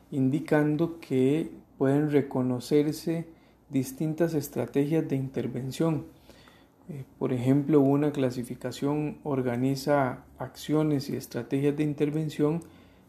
indicando 0.10 1.00
que 1.00 1.52
pueden 1.78 2.10
reconocerse 2.10 3.28
distintas 3.70 4.34
estrategias 4.34 5.08
de 5.08 5.16
intervención. 5.16 6.06
Eh, 6.90 7.04
por 7.20 7.34
ejemplo, 7.34 7.82
una 7.82 8.12
clasificación 8.12 9.20
organiza 9.24 10.24
acciones 10.40 11.10
y 11.12 11.16
estrategias 11.16 11.78
de 11.78 11.84
intervención 11.84 12.64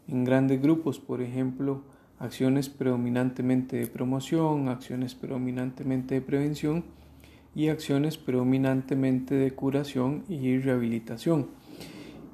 en 0.09 0.23
grandes 0.23 0.61
grupos, 0.61 0.99
por 0.99 1.21
ejemplo, 1.21 1.83
acciones 2.17 2.69
predominantemente 2.69 3.77
de 3.77 3.87
promoción, 3.87 4.67
acciones 4.67 5.15
predominantemente 5.15 6.15
de 6.15 6.21
prevención 6.21 6.83
y 7.55 7.69
acciones 7.69 8.17
predominantemente 8.17 9.35
de 9.35 9.51
curación 9.51 10.23
y 10.27 10.57
rehabilitación. 10.57 11.47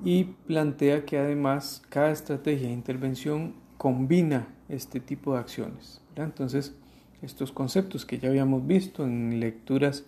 Y 0.03 0.25
plantea 0.47 1.05
que 1.05 1.17
además 1.17 1.83
cada 1.89 2.11
estrategia 2.11 2.67
de 2.67 2.73
intervención 2.73 3.53
combina 3.77 4.47
este 4.69 4.99
tipo 4.99 5.33
de 5.33 5.39
acciones. 5.39 6.01
Entonces, 6.15 6.75
estos 7.21 7.51
conceptos 7.51 8.05
que 8.05 8.19
ya 8.19 8.29
habíamos 8.29 8.65
visto 8.65 9.03
en 9.03 9.39
lecturas 9.39 10.05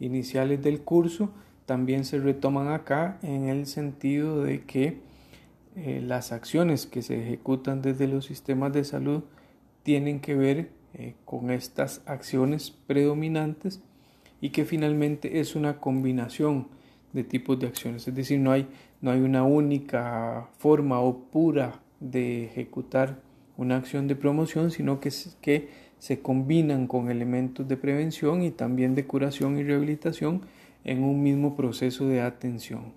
iniciales 0.00 0.62
del 0.62 0.80
curso 0.80 1.30
también 1.66 2.04
se 2.04 2.18
retoman 2.18 2.68
acá 2.68 3.18
en 3.22 3.48
el 3.48 3.66
sentido 3.66 4.42
de 4.42 4.62
que 4.62 5.07
eh, 5.80 6.00
las 6.00 6.32
acciones 6.32 6.86
que 6.86 7.02
se 7.02 7.22
ejecutan 7.22 7.82
desde 7.82 8.08
los 8.08 8.24
sistemas 8.24 8.72
de 8.72 8.82
salud 8.82 9.22
tienen 9.84 10.18
que 10.18 10.34
ver 10.34 10.70
eh, 10.94 11.14
con 11.24 11.52
estas 11.52 12.02
acciones 12.04 12.72
predominantes 12.72 13.80
y 14.40 14.50
que 14.50 14.64
finalmente 14.64 15.38
es 15.38 15.54
una 15.54 15.78
combinación 15.78 16.66
de 17.12 17.22
tipos 17.22 17.60
de 17.60 17.68
acciones, 17.68 18.08
es 18.08 18.14
decir, 18.14 18.40
no 18.40 18.50
hay, 18.50 18.66
no 19.00 19.12
hay 19.12 19.20
una 19.20 19.44
única 19.44 20.48
forma 20.58 20.98
o 20.98 21.20
pura 21.30 21.80
de 22.00 22.46
ejecutar 22.46 23.20
una 23.56 23.76
acción 23.76 24.08
de 24.08 24.16
promoción, 24.16 24.72
sino 24.72 24.98
que, 24.98 25.12
que 25.40 25.68
se 26.00 26.20
combinan 26.20 26.88
con 26.88 27.08
elementos 27.08 27.68
de 27.68 27.76
prevención 27.76 28.42
y 28.42 28.50
también 28.50 28.96
de 28.96 29.06
curación 29.06 29.58
y 29.58 29.62
rehabilitación 29.62 30.42
en 30.82 31.04
un 31.04 31.22
mismo 31.22 31.54
proceso 31.54 32.08
de 32.08 32.20
atención. 32.20 32.94